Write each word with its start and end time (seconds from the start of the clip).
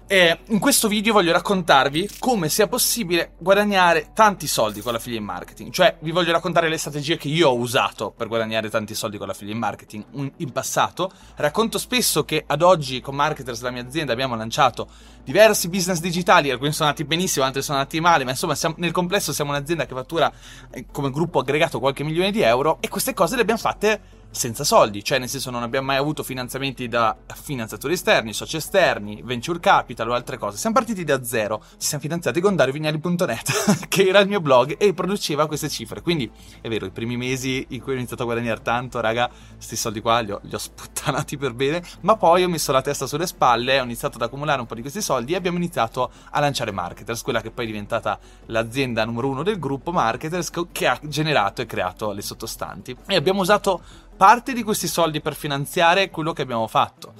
E 0.05 0.39
in 0.49 0.59
questo 0.59 0.87
video 0.87 1.13
voglio 1.13 1.31
raccontarvi 1.31 2.09
come 2.19 2.49
sia 2.49 2.67
possibile 2.67 3.33
guadagnare 3.39 4.11
tanti 4.13 4.47
soldi 4.47 4.81
con 4.81 4.91
l'affiliate 4.91 5.23
marketing. 5.23 5.71
Cioè, 5.71 5.97
vi 6.01 6.11
voglio 6.11 6.33
raccontare 6.33 6.67
le 6.67 6.77
strategie 6.77 7.17
che 7.17 7.29
io 7.29 7.49
ho 7.49 7.55
usato 7.55 8.11
per 8.11 8.27
guadagnare 8.27 8.69
tanti 8.69 8.95
soldi 8.95 9.17
con 9.17 9.27
l'affiliate 9.27 9.59
marketing 9.59 10.03
in 10.37 10.51
passato. 10.51 11.09
Racconto 11.35 11.77
spesso 11.77 12.25
che 12.25 12.43
ad 12.45 12.61
oggi 12.61 12.99
con 12.99 13.15
Marketers, 13.15 13.61
la 13.61 13.71
mia 13.71 13.81
azienda, 13.81 14.11
abbiamo 14.11 14.35
lanciato 14.35 14.87
diversi 15.23 15.69
business 15.69 15.99
digitali, 15.99 16.51
alcuni 16.51 16.73
sono 16.73 16.89
andati 16.89 17.07
benissimo, 17.07 17.45
altri 17.45 17.61
sono 17.61 17.77
andati 17.77 17.99
male, 18.01 18.25
ma 18.25 18.31
insomma 18.31 18.55
siamo, 18.55 18.75
nel 18.79 18.91
complesso 18.91 19.31
siamo 19.31 19.51
un'azienda 19.51 19.85
che 19.85 19.93
fattura 19.95 20.31
eh, 20.69 20.85
come 20.91 21.11
gruppo 21.11 21.39
aggregato 21.39 21.79
qualche 21.79 22.03
milione 22.03 22.31
di 22.31 22.41
euro 22.41 22.77
e 22.81 22.89
queste 22.89 23.13
cose 23.13 23.35
le 23.35 23.41
abbiamo 23.41 23.59
fatte 23.59 24.01
senza 24.33 24.63
soldi, 24.63 25.03
cioè 25.03 25.19
nel 25.19 25.29
senso 25.29 25.51
non 25.51 25.61
abbiamo 25.61 25.87
mai 25.87 25.97
avuto 25.97 26.23
finanziamenti 26.23 26.87
da 26.87 27.15
finanziatori 27.35 27.93
esterni, 27.93 28.33
soci 28.33 28.57
esterni, 28.57 29.21
venture 29.23 29.59
capital 29.59 30.09
o 30.09 30.13
altre 30.13 30.37
cose. 30.37 30.57
Siamo 30.57 30.75
partiti 30.75 31.03
da 31.03 31.23
zero, 31.23 31.63
ci 31.77 31.87
siamo 31.87 32.03
finanziati 32.03 32.41
con 32.41 32.55
DarioVignali.net, 32.55 33.87
che 33.87 34.07
era 34.07 34.19
il 34.19 34.27
mio 34.27 34.41
blog 34.41 34.75
e 34.79 34.93
produceva 34.93 35.45
queste 35.45 35.69
cifre. 35.69 36.01
Quindi 36.01 36.29
è 36.61 36.67
vero, 36.67 36.87
i 36.87 36.89
primi 36.89 37.15
mesi 37.15 37.65
in 37.69 37.81
cui 37.81 37.93
ho 37.93 37.95
iniziato 37.95 38.23
a 38.23 38.25
guadagnare 38.25 38.61
tanto, 38.61 38.99
raga, 38.99 39.29
questi 39.55 39.75
soldi 39.75 40.01
qua 40.01 40.19
li 40.19 40.31
ho, 40.31 40.39
li 40.43 40.55
ho 40.55 40.57
sputtanati 40.57 41.37
per 41.37 41.53
bene, 41.53 41.83
ma 42.01 42.17
poi 42.17 42.43
ho 42.43 42.49
messo 42.49 42.71
la 42.71 42.81
testa 42.81 43.05
sulle 43.05 43.27
spalle, 43.27 43.79
ho 43.79 43.83
iniziato 43.83 44.15
ad 44.17 44.23
accumulare 44.23 44.59
un 44.59 44.65
po' 44.65 44.75
di 44.75 44.81
questi 44.81 45.01
soldi 45.01 45.33
e 45.33 45.35
abbiamo 45.35 45.57
iniziato 45.57 46.11
a 46.31 46.39
lanciare 46.39 46.71
Marketers, 46.71 47.21
quella 47.21 47.41
che 47.41 47.51
poi 47.51 47.65
è 47.65 47.67
diventata 47.67 48.17
l'azienda 48.47 49.05
numero 49.05 49.29
uno 49.29 49.43
del 49.43 49.59
gruppo 49.59 49.91
Marketers 49.91 50.49
che 50.71 50.87
ha 50.87 50.99
generato 51.03 51.61
e 51.61 51.67
creato 51.67 52.11
le 52.11 52.21
sottostanti. 52.23 52.97
E 53.05 53.15
abbiamo 53.15 53.41
usato 53.41 53.81
parte 54.23 54.53
di 54.53 54.63
questi 54.63 54.87
soldi 54.87 55.19
per 55.19 55.35
finanziare 55.35 56.09
quello 56.09 56.31
che 56.31 56.43
abbiamo 56.43 56.69
fatto, 56.69 57.13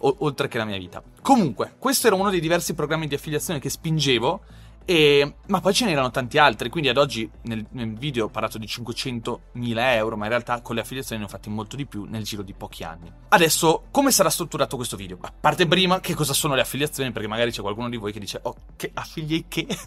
o- 0.00 0.16
oltre 0.18 0.46
che 0.46 0.58
la 0.58 0.66
mia 0.66 0.76
vita. 0.76 1.02
Comunque, 1.22 1.76
questo 1.78 2.06
era 2.06 2.16
uno 2.16 2.28
dei 2.28 2.38
diversi 2.38 2.74
programmi 2.74 3.06
di 3.06 3.14
affiliazione 3.14 3.58
che 3.58 3.70
spingevo 3.70 4.42
e, 4.84 5.34
ma 5.46 5.60
poi 5.60 5.72
ce 5.72 5.84
n'erano 5.84 6.10
tanti 6.10 6.38
altri, 6.38 6.68
quindi 6.68 6.88
ad 6.88 6.96
oggi 6.96 7.28
nel, 7.42 7.64
nel, 7.70 7.94
video 7.94 8.26
ho 8.26 8.28
parlato 8.28 8.58
di 8.58 8.66
500.000 8.66 9.78
euro, 9.94 10.16
ma 10.16 10.24
in 10.24 10.30
realtà 10.30 10.60
con 10.60 10.74
le 10.74 10.80
affiliazioni 10.80 11.20
ne 11.20 11.26
ho 11.26 11.30
fatti 11.30 11.48
molto 11.48 11.76
di 11.76 11.86
più 11.86 12.04
nel 12.04 12.24
giro 12.24 12.42
di 12.42 12.54
pochi 12.54 12.82
anni. 12.82 13.12
Adesso, 13.28 13.84
come 13.90 14.10
sarà 14.10 14.30
strutturato 14.30 14.76
questo 14.76 14.96
video? 14.96 15.18
A 15.20 15.32
parte 15.38 15.66
prima, 15.66 16.00
che 16.00 16.14
cosa 16.14 16.32
sono 16.32 16.54
le 16.54 16.62
affiliazioni, 16.62 17.12
perché 17.12 17.28
magari 17.28 17.50
c'è 17.50 17.60
qualcuno 17.60 17.88
di 17.88 17.96
voi 17.96 18.12
che 18.12 18.18
dice, 18.18 18.40
oh, 18.42 18.54
che 18.76 18.90
affiliate 18.92 19.44
che? 19.48 19.66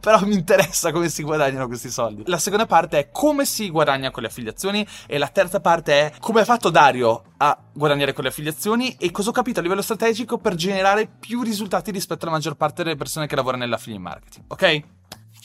Però 0.00 0.24
mi 0.24 0.34
interessa 0.34 0.92
come 0.92 1.08
si 1.08 1.22
guadagnano 1.22 1.66
questi 1.66 1.90
soldi. 1.90 2.22
La 2.26 2.38
seconda 2.38 2.66
parte 2.66 2.98
è 2.98 3.10
come 3.10 3.44
si 3.44 3.70
guadagna 3.70 4.10
con 4.10 4.22
le 4.22 4.28
affiliazioni 4.28 4.86
e 5.06 5.18
la 5.18 5.28
terza 5.28 5.60
parte 5.60 5.92
è 5.92 6.12
come 6.18 6.40
ha 6.40 6.44
fatto 6.44 6.70
Dario 6.70 7.24
a 7.38 7.58
guadagnare 7.72 8.12
con 8.12 8.22
le 8.22 8.30
affiliazioni 8.30 8.94
e 8.98 9.10
cosa 9.10 9.30
ho 9.30 9.32
capito 9.32 9.58
a 9.58 9.62
livello 9.62 9.82
strategico 9.82 10.38
per 10.38 10.54
generare 10.54 11.08
più 11.08 11.42
risultati 11.42 11.90
rispetto 11.90 12.24
alla 12.24 12.34
maggior 12.34 12.54
parte 12.54 12.84
delle 12.84 12.94
persone 12.94 13.26
che 13.26 13.34
lavorano 13.34 13.64
nell'affiliate 13.64 14.02
marketing, 14.02 14.41
ok? 14.48 14.82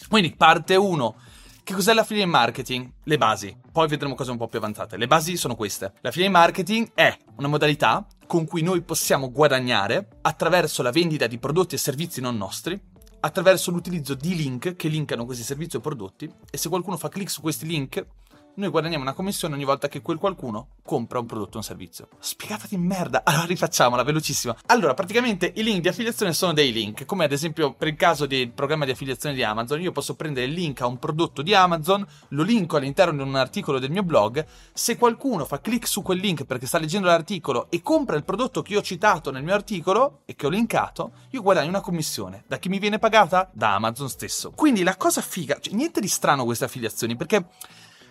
Quindi 0.09 0.35
parte 0.35 0.75
1. 0.75 1.15
Che 1.63 1.73
cos'è 1.73 1.93
l'affiliate 1.93 2.29
marketing? 2.29 2.91
Le 3.03 3.17
basi. 3.17 3.55
Poi 3.71 3.87
vedremo 3.87 4.15
cose 4.15 4.31
un 4.31 4.37
po' 4.37 4.47
più 4.47 4.59
avanzate. 4.59 4.95
Le 4.95 5.07
basi 5.07 5.35
sono 5.35 5.55
queste. 5.55 5.93
L'affiliate 6.01 6.31
marketing 6.31 6.91
è 6.93 7.17
una 7.35 7.47
modalità 7.47 8.07
con 8.25 8.45
cui 8.45 8.61
noi 8.61 8.81
possiamo 8.81 9.31
guadagnare 9.31 10.07
attraverso 10.21 10.81
la 10.81 10.91
vendita 10.91 11.27
di 11.27 11.37
prodotti 11.37 11.75
e 11.75 11.77
servizi 11.77 12.21
non 12.21 12.37
nostri, 12.37 12.79
attraverso 13.19 13.71
l'utilizzo 13.71 14.13
di 14.13 14.35
link 14.35 14.75
che 14.75 14.87
linkano 14.87 15.25
questi 15.25 15.43
servizi 15.43 15.75
o 15.75 15.79
prodotti 15.79 16.31
e 16.49 16.57
se 16.57 16.69
qualcuno 16.69 16.97
fa 16.97 17.09
clic 17.09 17.29
su 17.29 17.41
questi 17.41 17.65
link 17.65 18.05
noi 18.57 18.69
guadagniamo 18.69 19.03
una 19.03 19.13
commissione 19.13 19.53
ogni 19.53 19.65
volta 19.65 19.87
che 19.87 20.01
quel 20.01 20.17
qualcuno 20.17 20.69
compra 20.83 21.19
un 21.19 21.27
prodotto 21.27 21.55
o 21.55 21.57
un 21.57 21.63
servizio. 21.63 22.07
Spiegata 22.17 22.65
di 22.67 22.77
merda! 22.77 23.21
Allora 23.23 23.45
rifacciamola, 23.45 24.01
velocissima. 24.01 24.55
Allora, 24.67 24.95
praticamente 24.95 25.51
i 25.55 25.63
link 25.63 25.81
di 25.81 25.87
affiliazione 25.89 26.33
sono 26.33 26.53
dei 26.53 26.71
link, 26.71 27.05
come 27.05 27.25
ad 27.25 27.31
esempio 27.31 27.73
per 27.73 27.87
il 27.87 27.95
caso 27.95 28.25
del 28.25 28.49
programma 28.49 28.85
di 28.85 28.91
affiliazione 28.91 29.35
di 29.35 29.43
Amazon, 29.43 29.79
io 29.79 29.91
posso 29.91 30.15
prendere 30.15 30.47
il 30.47 30.53
link 30.53 30.81
a 30.81 30.87
un 30.87 30.97
prodotto 30.97 31.43
di 31.43 31.53
Amazon, 31.53 32.05
lo 32.29 32.41
linko 32.41 32.77
all'interno 32.77 33.23
di 33.23 33.29
un 33.29 33.35
articolo 33.35 33.77
del 33.77 33.91
mio 33.91 34.01
blog, 34.01 34.43
se 34.73 34.97
qualcuno 34.97 35.45
fa 35.45 35.61
clic 35.61 35.87
su 35.87 36.01
quel 36.01 36.17
link 36.17 36.45
perché 36.45 36.65
sta 36.65 36.79
leggendo 36.79 37.07
l'articolo 37.07 37.67
e 37.69 37.83
compra 37.83 38.15
il 38.15 38.23
prodotto 38.23 38.63
che 38.63 38.73
io 38.73 38.79
ho 38.79 38.83
citato 38.83 39.29
nel 39.29 39.43
mio 39.43 39.53
articolo 39.53 40.21
e 40.25 40.35
che 40.35 40.47
ho 40.47 40.49
linkato, 40.49 41.11
io 41.29 41.43
guadagno 41.43 41.69
una 41.69 41.81
commissione. 41.81 42.43
Da 42.47 42.57
chi 42.57 42.69
mi 42.69 42.79
viene 42.79 42.97
pagata? 42.97 43.51
Da 43.53 43.75
Amazon 43.75 44.09
stesso. 44.09 44.51
Quindi 44.55 44.81
la 44.81 44.97
cosa 44.97 45.21
figa, 45.21 45.59
cioè 45.59 45.75
niente 45.75 46.01
di 46.01 46.07
strano 46.07 46.43
queste 46.43 46.65
affiliazioni, 46.65 47.15
perché 47.15 47.45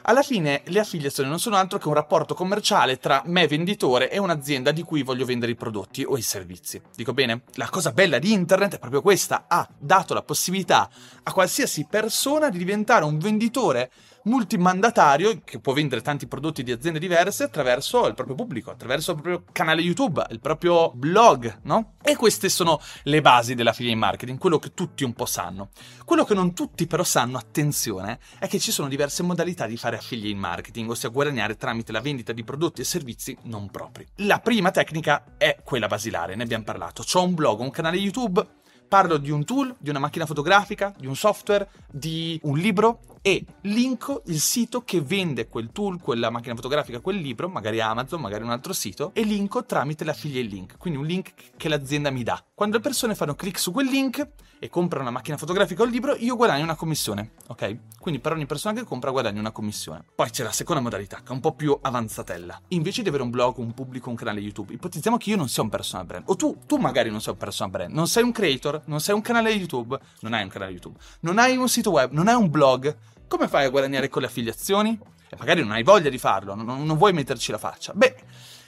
alla 0.09 0.23
fine 0.23 0.63
le 0.67 0.79
affiliazioni 0.79 1.29
non 1.29 1.41
sono 1.41 1.57
altro 1.57 1.79
che 1.79 1.89
un 1.89 1.95
rapporto 1.95 2.35
commerciale 2.35 2.99
tra 2.99 3.23
me 3.27 3.49
venditore 3.49 4.09
e 4.09 4.19
un'azienda 4.19 4.71
di 4.71 4.83
cui 4.83 5.03
voglio 5.03 5.25
vendere 5.25 5.51
i 5.51 5.57
prodotti 5.57 6.05
o 6.05 6.17
i 6.17 6.23
servizi. 6.23 6.81
Dico 6.95 7.13
bene? 7.13 7.43
La 7.55 7.69
cosa 7.69 7.91
bella 7.91 8.19
di 8.19 8.33
internet 8.33 8.77
è 8.77 8.79
proprio 8.79 9.03
questa, 9.03 9.47
ha 9.49 9.69
dato 9.77 10.15
la 10.15 10.23
possibilità 10.23 10.89
a 11.25 11.33
qualsiasi 11.33 11.87
persona 11.91 12.51
di 12.51 12.59
diventare 12.59 13.05
un 13.05 13.19
venditore 13.19 13.91
multimandatario 14.27 15.41
che 15.45 15.59
può 15.59 15.73
vendere 15.73 16.03
tanti 16.03 16.27
prodotti 16.27 16.63
di 16.63 16.73
aziende 16.73 16.99
diverse 16.99 17.45
attraverso 17.45 18.07
il 18.07 18.15
proprio 18.15 18.37
pubblico, 18.37 18.71
attraverso 18.71 19.13
il 19.13 19.21
proprio 19.21 19.45
canale 19.53 19.81
YouTube, 19.81 20.25
il 20.31 20.41
proprio 20.41 20.93
blog, 20.93 21.61
no? 21.63 21.95
E 22.03 22.17
queste 22.17 22.49
sono 22.49 22.81
le 23.05 23.21
basi 23.21 23.55
dell'affiliate 23.55 23.97
marketing, 23.97 24.39
quello 24.39 24.59
che 24.59 24.75
tutti 24.75 25.05
un 25.05 25.13
po' 25.13 25.27
sanno. 25.27 25.71
Quello 26.05 26.25
che 26.25 26.35
non 26.35 26.55
tutti 26.55 26.87
però 26.87 27.05
sanno, 27.05 27.39
attenzione, 27.39 28.19
è 28.39 28.47
che 28.47 28.59
ci 28.59 28.71
sono 28.71 28.89
diverse 28.89 29.23
modalità 29.23 29.67
di 29.67 29.77
fare 29.77 29.97
affiliate 29.97 30.39
marketing, 30.39 30.91
ossia 30.91 31.09
guadagnare 31.09 31.57
tramite 31.57 31.93
la 31.93 32.01
vendita 32.01 32.33
di 32.33 32.45
prodotti 32.45 32.81
e 32.81 32.85
servizi 32.85 33.37
non 33.43 33.71
propri. 33.71 34.07
La 34.17 34.39
prima 34.41 34.71
tecnica 34.71 35.37
è 35.37 35.59
quella 35.65 35.87
basilare, 35.87 36.35
ne 36.35 36.43
abbiamo 36.43 36.65
parlato. 36.65 37.03
C'ho 37.03 37.23
un 37.23 37.35
blog, 37.35 37.61
un 37.61 37.71
canale 37.71 37.97
YouTube, 37.97 38.45
parlo 38.89 39.17
di 39.17 39.31
un 39.31 39.45
tool, 39.45 39.75
di 39.79 39.91
una 39.91 39.99
macchina 39.99 40.27
fotografica, 40.27 40.95
di 40.97 41.07
un 41.07 41.17
software, 41.17 41.69
di 41.91 42.39
un 42.45 42.57
libro 42.57 43.01
e 43.27 43.45
linko 43.63 44.23
il 44.27 44.39
sito 44.39 44.85
che 44.85 45.01
vende 45.01 45.49
quel 45.49 45.73
tool, 45.73 46.01
quella 46.01 46.31
macchina 46.31 46.55
fotografica, 46.55 47.01
quel 47.01 47.17
libro, 47.17 47.49
magari 47.49 47.81
Amazon, 47.81 48.21
magari 48.21 48.45
un 48.45 48.51
altro 48.51 48.73
sito, 48.73 49.11
e 49.15 49.25
linko 49.25 49.65
tramite 49.65 50.05
l'affiliate 50.05 50.47
link, 50.47 50.77
quindi 50.79 51.01
un 51.01 51.07
link 51.07 51.33
che 51.57 51.69
l'azienda 51.69 52.11
mi 52.11 52.23
dà. 52.23 52.41
Quando 52.55 52.77
le 52.77 52.83
persone 52.85 53.17
fanno 53.17 53.35
clic 53.35 53.59
su 53.59 53.73
quel 53.73 53.89
link 53.89 54.29
e 54.61 54.69
comprano 54.69 55.03
una 55.03 55.13
macchina 55.13 55.37
fotografica 55.37 55.83
o 55.83 55.87
il 55.87 55.91
libro, 55.91 56.15
io 56.15 56.37
guadagno 56.37 56.63
una 56.63 56.77
commissione, 56.77 57.33
ok? 57.49 57.79
Quindi 57.99 58.21
per 58.21 58.31
ogni 58.31 58.47
persona 58.47 58.79
che 58.79 58.87
compra 58.87 59.11
guadagno 59.11 59.41
una 59.41 59.51
commissione. 59.51 60.05
Poi 60.15 60.31
c'è 60.31 60.45
la 60.45 60.53
seconda 60.53 60.81
modalità, 60.81 61.17
che 61.17 61.31
è 61.31 61.33
un 61.33 61.41
po' 61.41 61.53
più 61.53 61.77
avanzatella. 61.83 62.63
Invece 62.69 63.03
di 63.03 63.09
avere 63.09 63.25
un 63.25 63.31
blog, 63.31 63.59
un 63.59 63.75
pubblico, 63.75 64.09
un 64.09 64.15
canale 64.15 64.39
YouTube, 64.39 64.73
ipotizziamo 64.73 65.17
che 65.17 65.31
io 65.31 65.37
non 65.37 65.49
sia 65.49 65.65
un 65.65 65.69
personal 65.69 66.07
brand, 66.07 66.25
o 66.29 66.37
tu, 66.37 66.59
tu 66.65 66.77
magari 66.77 67.11
non 67.11 67.21
sei 67.21 67.33
un 67.33 67.41
personal 67.41 67.73
brand, 67.73 67.93
non 67.93 68.07
sei 68.07 68.23
un 68.23 68.31
creator, 68.31 68.83
non 68.85 69.01
sei 69.01 69.17
un 69.17 69.21
canale 69.21 69.51
YouTube, 69.51 69.99
non 70.21 70.33
hai 70.33 70.45
un 70.45 70.49
canale 70.49 70.71
YouTube, 70.71 70.97
non 71.23 71.39
hai 71.39 71.57
un 71.57 71.69
sito 71.69 71.91
web, 71.91 72.13
non 72.13 72.29
hai 72.29 72.37
un 72.37 72.49
blog, 72.49 72.97
come 73.29 73.49
fai 73.49 73.65
a 73.65 73.71
guadagnare 73.71 74.09
con 74.09 74.23
le 74.23 74.29
affiliazioni? 74.29 74.99
E 75.29 75.37
magari 75.39 75.61
non 75.61 75.73
hai 75.73 75.83
voglia 75.83 76.11
di 76.11 76.19
farlo, 76.19 76.55
non, 76.55 76.85
non 76.85 76.97
vuoi 76.97 77.13
metterci 77.13 77.51
la 77.51 77.59
faccia. 77.59 77.93
Beh, 77.95 78.15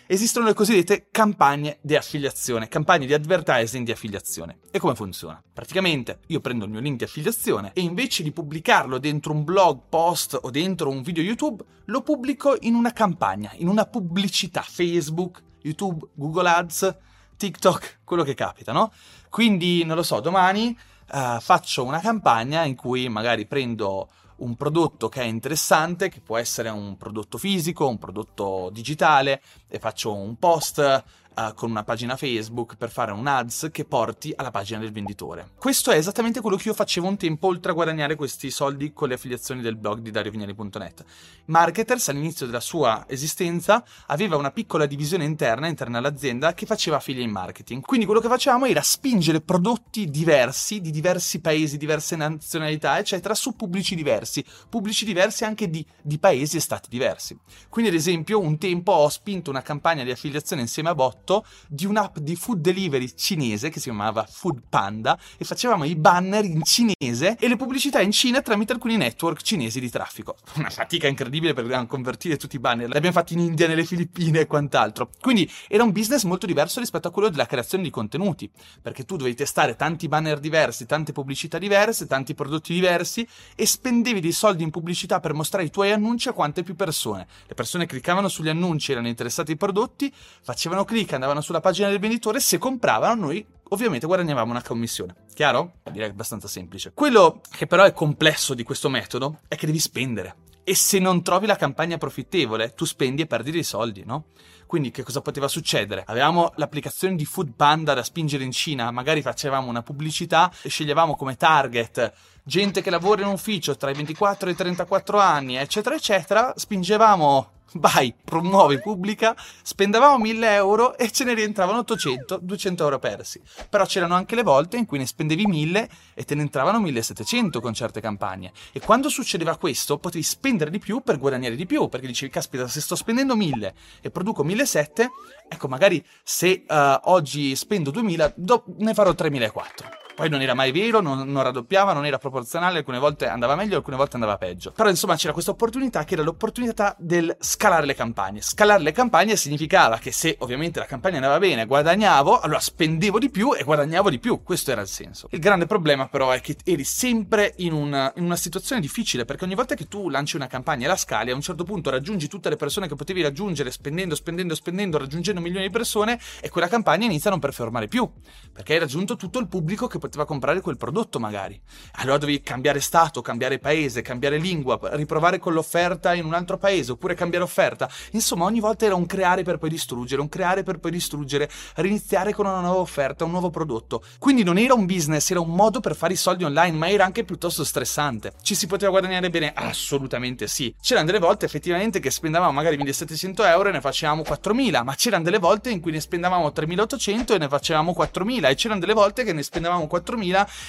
esistono 0.06 0.46
le 0.46 0.55
cosiddette 0.55 1.08
campagne 1.10 1.78
di 1.81 1.94
affiliazione, 1.94 2.69
campagne 2.69 3.06
di 3.06 3.14
advertising 3.14 3.84
di 3.84 3.93
affiliazione. 3.93 4.58
E 4.70 4.78
come 4.78 4.94
funziona? 4.94 5.40
Praticamente 5.52 6.20
io 6.28 6.40
prendo 6.40 6.64
il 6.64 6.70
mio 6.70 6.81
link 6.81 6.99
di 6.99 7.05
affiliazione 7.05 7.70
e 7.75 7.82
invece 7.82 8.22
di 8.22 8.32
pubblicarlo 8.32 8.99
dentro 8.99 9.32
un 9.32 9.44
blog, 9.44 9.82
post 9.88 10.38
o 10.40 10.50
dentro 10.50 10.90
un 10.90 11.02
video 11.02 11.22
YouTube, 11.22 11.62
lo 11.84 12.02
pubblico 12.02 12.56
in 12.61 12.75
una 12.75 12.93
campagna, 12.93 13.52
in 13.54 13.69
una 13.69 13.84
pubblicità 13.84 14.62
Facebook, 14.62 15.43
YouTube, 15.62 16.08
Google 16.14 16.49
Ads, 16.49 16.96
TikTok, 17.37 18.00
quello 18.02 18.25
che 18.25 18.34
capita, 18.34 18.72
no? 18.72 18.93
Quindi, 19.28 19.84
non 19.84 19.94
lo 19.94 20.02
so, 20.02 20.19
domani 20.20 20.76
uh, 21.12 21.38
faccio 21.40 21.84
una 21.84 22.00
campagna 22.00 22.64
in 22.64 22.75
cui 22.75 23.08
magari 23.08 23.46
prendo 23.46 24.08
un 24.38 24.56
prodotto 24.56 25.08
che 25.08 25.23
è 25.23 25.25
interessante, 25.25 26.08
che 26.08 26.20
può 26.20 26.37
essere 26.37 26.69
un 26.69 26.96
prodotto 26.96 27.38
fisico, 27.38 27.88
un 27.88 27.99
prodotto 27.99 28.70
digitale, 28.73 29.43
e 29.69 29.79
faccio 29.79 30.14
un 30.14 30.37
post 30.38 31.05
uh, 31.38 31.55
con 31.55 31.70
una 31.70 31.85
pagina 31.85 32.17
Facebook 32.17 32.76
per 32.76 32.90
fare 32.90 33.12
un 33.12 33.26
ads 33.26 33.69
che 33.70 33.85
porti 33.85 34.32
alla 34.35 34.50
pagina 34.50 34.81
del 34.81 34.90
venditore. 34.90 35.52
Questo 35.56 35.93
è 35.93 35.96
esattamente 35.96 36.40
quello 36.40 36.56
che 36.56 36.69
io 36.69 36.75
facevo 36.75 37.06
un 37.06 37.17
tempo 37.17 37.46
oltre 37.46 37.70
a 37.70 37.75
guadagnare 37.75 38.17
questi 38.17 38.50
soldi 38.50 38.93
con 38.93 39.08
le 39.08 39.14
affiliazioni 39.14 39.61
del 39.61 39.76
blog 39.76 40.00
di 40.00 40.11
DarioVignali.net. 40.11 41.05
Marketers 41.46 42.08
all'inizio 42.08 42.46
della 42.46 42.61
sua 42.61 43.05
esistenza 43.08 43.85
aveva 44.06 44.37
una 44.37 44.50
piccola 44.50 44.87
divisione 44.87 45.25
interna, 45.25 45.69
interna 45.69 45.99
all'azienda, 45.99 46.55
che 46.55 46.67
faceva 46.67 46.96
affiliate 46.96 47.31
marketing. 47.31 47.82
Quindi 47.82 48.06
quello 48.06 48.20
che 48.20 48.29
facevamo 48.29 48.67
era 48.67 48.82
spingere 48.82 49.40
prodotti 49.40 50.11
diversi, 50.11 50.81
di 50.81 50.90
diversi 50.90 51.40
paesi, 51.40 51.76
diverse 51.76 52.17
nazionalità, 52.17 52.99
eccetera, 52.99 53.35
su 53.35 53.55
pubblici 53.55 53.94
diversi, 53.94 54.44
pubblici 54.69 55.05
diversi 55.05 55.44
anche 55.44 55.70
di, 55.70 55.85
di 56.02 56.19
paesi 56.19 56.56
e 56.56 56.61
stati 56.61 56.88
diversi. 56.88 57.38
Quindi 57.69 57.90
ad 57.90 57.96
esempio 57.96 58.40
un 58.40 58.58
tempo 58.58 58.93
ho 58.93 59.08
spinto 59.08 59.50
una 59.50 59.62
campagna 59.62 60.05
di 60.05 60.11
affiliazione 60.11 60.62
insieme 60.62 60.88
a 60.88 60.94
Bot 60.94 61.27
prodotto 61.28 61.44
di 61.69 61.84
un'app 61.84 62.19
di 62.19 62.34
food 62.34 62.60
delivery 62.60 63.12
cinese 63.14 63.69
che 63.69 63.78
si 63.78 63.84
chiamava 63.84 64.25
Food 64.25 64.62
Panda 64.69 65.19
e 65.36 65.44
facevamo 65.44 65.84
i 65.84 65.94
banner 65.94 66.44
in 66.44 66.62
cinese 66.62 67.36
e 67.38 67.48
le 67.48 67.56
pubblicità 67.56 68.00
in 68.00 68.10
Cina 68.10 68.40
tramite 68.40 68.72
alcuni 68.72 68.96
network 68.96 69.42
cinesi 69.42 69.78
di 69.78 69.90
traffico. 69.90 70.36
Una 70.56 70.70
fatica 70.70 71.06
incredibile 71.06 71.52
per 71.52 71.86
convertire 71.86 72.36
tutti 72.36 72.56
i 72.56 72.58
banner, 72.58 72.88
l'abbiamo 72.88 73.14
fatti 73.14 73.34
in 73.34 73.40
India, 73.40 73.69
nelle 73.69 73.84
Filippine 73.84 74.40
e 74.40 74.46
quant'altro. 74.46 75.10
Quindi 75.20 75.50
era 75.69 75.82
un 75.82 75.92
business 75.92 76.25
molto 76.25 76.46
diverso 76.46 76.80
rispetto 76.80 77.08
a 77.08 77.10
quello 77.10 77.28
della 77.28 77.46
creazione 77.46 77.84
di 77.84 77.90
contenuti, 77.90 78.50
perché 78.80 79.04
tu 79.04 79.16
dovevi 79.16 79.36
testare 79.36 79.76
tanti 79.76 80.08
banner 80.08 80.38
diversi, 80.38 80.86
tante 80.86 81.12
pubblicità 81.12 81.58
diverse, 81.58 82.06
tanti 82.06 82.34
prodotti 82.34 82.72
diversi 82.72 83.26
e 83.54 83.66
spendevi 83.66 84.20
dei 84.20 84.32
soldi 84.32 84.62
in 84.62 84.70
pubblicità 84.70 85.20
per 85.20 85.34
mostrare 85.34 85.66
i 85.66 85.70
tuoi 85.70 85.92
annunci 85.92 86.28
a 86.28 86.32
quante 86.32 86.62
più 86.62 86.75
persone. 86.75 87.26
Le 87.46 87.54
persone 87.54 87.86
cliccavano 87.86 88.28
sugli 88.28 88.48
annunci, 88.48 88.92
erano 88.92 89.08
interessate 89.08 89.52
ai 89.52 89.56
prodotti, 89.58 90.12
facevano 90.42 90.84
clic, 90.84 91.18
andavano 91.19 91.41
sulla 91.41 91.61
pagina 91.61 91.88
del 91.88 91.99
venditore, 91.99 92.41
se 92.41 92.59
compravano 92.59 93.26
noi 93.26 93.44
ovviamente 93.70 94.06
guadagnavamo 94.06 94.50
una 94.50 94.62
commissione. 94.62 95.15
Chiaro? 95.35 95.81
Direi 95.91 96.09
abbastanza 96.09 96.49
semplice. 96.49 96.93
Quello 96.94 97.41
che 97.50 97.67
però 97.67 97.85
è 97.85 97.93
complesso 97.93 98.55
di 98.55 98.62
questo 98.62 98.88
metodo 98.88 99.41
è 99.49 99.56
che 99.56 99.67
devi 99.67 99.79
spendere. 99.79 100.37
E 100.65 100.75
se 100.75 100.99
non 100.99 101.23
trovi 101.23 101.47
la 101.47 101.56
campagna 101.56 101.97
profittevole, 101.97 102.75
tu 102.75 102.85
spendi 102.85 103.23
e 103.23 103.26
perdi 103.26 103.50
dei 103.50 103.62
soldi, 103.62 104.05
no? 104.05 104.26
Quindi 104.67 104.91
che 104.91 105.03
cosa 105.03 105.23
poteva 105.23 105.49
succedere? 105.49 106.05
Avevamo 106.06 106.53
l'applicazione 106.56 107.17
di 107.17 107.25
Food 107.25 107.55
Panda 107.56 107.94
da 107.94 108.03
spingere 108.03 108.44
in 108.44 108.53
Cina, 108.53 108.91
magari 108.91 109.23
facevamo 109.23 109.71
una 109.71 109.82
pubblicità 109.82 110.53
e 110.61 110.69
sceglievamo 110.69 111.17
come 111.17 111.37
target 111.37 112.12
gente 112.44 112.81
che 112.81 112.91
lavora 112.91 113.23
in 113.23 113.29
ufficio 113.29 113.76
tra 113.76 113.91
i 113.91 113.94
24 113.94 114.49
e 114.49 114.53
i 114.53 114.56
34 114.56 115.19
anni, 115.19 115.56
eccetera, 115.56 115.94
eccetera, 115.94 116.53
spingevamo 116.56 117.50
vai, 117.75 118.15
promuovi, 118.25 118.81
pubblica, 118.81 119.37
spendevamo 119.62 120.19
1000 120.19 120.55
euro 120.55 120.97
e 120.97 121.11
ce 121.11 121.25
ne 121.25 121.35
rientravano 121.35 121.79
800, 121.79 122.38
200 122.43 122.82
euro 122.82 122.99
persi. 122.99 123.41
Però 123.69 123.85
c'erano 123.85 124.15
anche 124.15 124.35
le 124.35 124.43
volte 124.43 124.76
in 124.76 124.87
cui 124.87 124.99
ne 124.99 125.06
spendevi 125.06 125.47
1000 125.47 125.88
e 126.15 126.25
te 126.25 126.35
ne 126.35 126.43
entravano 126.43 126.81
1700 126.81 127.61
con 127.61 127.75
certe 127.75 128.00
campagne. 128.00 128.53
E 128.73 128.81
quando 128.81 129.09
succedeva 129.09 129.56
questo, 129.56 129.99
potevi 129.99 130.25
spendere 130.25 130.70
di 130.70 130.79
più 130.79 131.00
per 131.00 131.19
guadagnare 131.19 131.56
di 131.56 131.67
più, 131.67 131.88
perché 131.88 132.06
dicevi, 132.06 132.31
caspita, 132.31 132.67
se 132.69 132.81
sto 132.81 132.97
spendendo 132.97 133.37
1000 133.37 133.75
e 134.00 134.11
produco 134.11 134.43
1700, 134.44 135.12
ecco, 135.49 135.69
magari 135.69 136.05
se 136.23 136.64
uh, 136.67 136.75
oggi 137.05 137.55
spendo 137.56 137.91
2000, 137.91 138.32
do- 138.37 138.64
ne 138.79 138.94
farò 138.94 139.14
3400. 139.14 140.07
Poi 140.19 140.29
non 140.29 140.43
era 140.43 140.53
mai 140.53 140.73
vero, 140.73 141.00
non, 141.00 141.31
non, 141.31 141.44
raddoppiava, 141.44 141.93
non 141.93 142.05
era 142.05 142.19
proporzionale, 142.19 142.79
alcune 142.79 142.99
volte 142.99 143.29
andava 143.29 143.55
meglio, 143.55 143.76
alcune 143.76 143.94
volte 143.94 144.17
andava 144.17 144.37
peggio. 144.37 144.73
Però 144.73 144.88
insomma 144.88 145.15
c'era 145.15 145.32
questa 145.32 145.53
opportunità 145.53 146.03
che 146.03 146.15
era 146.15 146.25
l'opportunità 146.25 146.97
del 146.99 147.37
scalare 147.38 147.87
le 147.87 147.94
campagne. 147.94 148.43
Scalare 148.43 148.82
le 148.82 148.91
campagne 148.91 149.37
significava 149.37 149.99
che 149.99 150.11
se 150.11 150.35
ovviamente 150.41 150.81
la 150.81 150.87
campagna 150.87 151.19
andava 151.19 151.38
bene, 151.38 151.67
guadagnavo, 151.67 152.41
allora 152.41 152.59
spendevo 152.59 153.20
di 153.20 153.31
più 153.31 153.55
e 153.55 153.62
guadagnavo 153.62 154.11
di 154.11 154.19
più. 154.19 154.43
Questo 154.43 154.73
era 154.73 154.81
il 154.81 154.88
senso. 154.88 155.29
Il 155.31 155.38
grande 155.38 155.67
problema 155.67 156.09
però 156.09 156.32
è 156.32 156.41
che 156.41 156.56
eri 156.64 156.82
sempre 156.82 157.55
in 157.59 157.73
una, 157.73 158.12
in 158.17 158.25
una 158.25 158.35
situazione 158.35 158.81
difficile 158.81 159.25
perché 159.25 159.44
ogni 159.44 159.55
volta 159.55 159.76
che 159.76 159.87
tu 159.87 160.09
lanci 160.09 160.35
una 160.35 160.49
campagna 160.49 160.87
e 160.87 160.88
la 160.88 160.97
scali, 160.97 161.31
a 161.31 161.35
un 161.37 161.43
certo 161.43 161.62
punto 161.62 161.91
raggiungi 161.91 162.26
tutte 162.26 162.49
le 162.49 162.56
persone 162.56 162.88
che 162.88 162.97
potevi 162.97 163.23
raggiungere 163.23 163.71
spendendo, 163.71 164.17
spendendo, 164.17 164.56
spendendo, 164.56 164.99
raggiungendo 164.99 165.41
milioni 165.41 165.67
di 165.67 165.73
persone 165.73 166.19
e 166.41 166.49
quella 166.49 166.67
campagna 166.67 167.05
inizia 167.06 167.29
a 167.29 167.35
non 167.35 167.41
performare 167.41 167.87
più 167.87 168.11
perché 168.53 168.73
hai 168.73 168.81
raggiunto 168.81 169.14
tutto 169.14 169.38
il 169.38 169.47
pubblico 169.47 169.87
che 169.87 169.99
poteva 170.08 170.25
comprare 170.25 170.60
quel 170.60 170.76
prodotto 170.76 171.20
magari. 171.20 171.60
Allora 171.96 172.19
dovevi 172.19 172.40
cambiare 172.40 172.81
stato, 172.81 173.20
cambiare 173.20 173.58
paese, 173.58 174.02
cambiare 174.02 174.38
lingua, 174.38 174.78
riprovare 174.93 175.38
con 175.38 175.52
l'offerta 175.52 176.14
in 176.14 176.25
un 176.25 176.34
altro 176.34 176.56
paese 176.56 176.93
oppure 176.93 177.14
cambiare 177.14 177.44
offerta. 177.44 177.88
Insomma, 178.12 178.44
ogni 178.44 178.60
volta 178.60 178.87
era 178.87 178.94
un 178.94 179.06
creare 179.06 179.43
per 179.43 179.58
poi 179.58 179.69
distruggere, 179.69 180.20
un 180.20 180.28
creare 180.28 180.62
per 180.62 180.78
poi 180.78 180.90
distruggere, 180.90 181.49
riniziare 181.76 182.32
con 182.32 182.46
una 182.46 182.60
nuova 182.60 182.81
offerta, 182.81 183.25
un 183.25 183.31
nuovo 183.31 183.50
prodotto. 183.50 184.02
Quindi 184.19 184.43
non 184.43 184.58
era 184.58 184.75
un 184.75 184.87
business, 184.87 185.31
era 185.31 185.40
un 185.40 185.50
modo 185.50 185.81
per 185.81 185.94
fare 185.94 186.14
i 186.14 186.16
soldi 186.16 186.44
online, 186.44 186.76
ma 186.76 186.88
era 186.88 187.04
anche 187.04 187.25
piuttosto 187.25 187.64
stressante. 187.64 188.32
Ci 188.43 188.54
si 188.54 188.66
poteva 188.66 188.90
guadagnare 188.90 189.31
bene? 189.31 189.52
Assolutamente 189.54 190.49
sì. 190.49 190.75
C'erano 190.81 191.06
delle 191.06 191.19
volte 191.19 191.44
effettivamente 191.44 192.00
che 192.00 192.11
spendavamo 192.11 192.52
magari 192.52 192.76
1700 192.76 193.44
euro 193.44 193.69
e 193.69 193.72
ne 193.72 193.81
facevamo 193.81 194.22
4000, 194.22 194.82
ma 194.82 194.94
c'erano 194.94 195.25
delle 195.25 195.38
volte 195.38 195.70
in 195.70 195.81
cui 195.81 195.93
ne 195.93 196.00
spendavamo 196.00 196.50
3800 196.50 197.34
e 197.34 197.38
ne 197.38 197.49
facevamo 197.49 197.93
4000 197.93 198.49
e 198.49 198.54
c'erano 198.54 198.81
delle 198.81 198.94
volte 198.94 199.25
che 199.25 199.32
ne 199.32 199.43
spendevamo 199.43 199.87
4000 199.87 199.98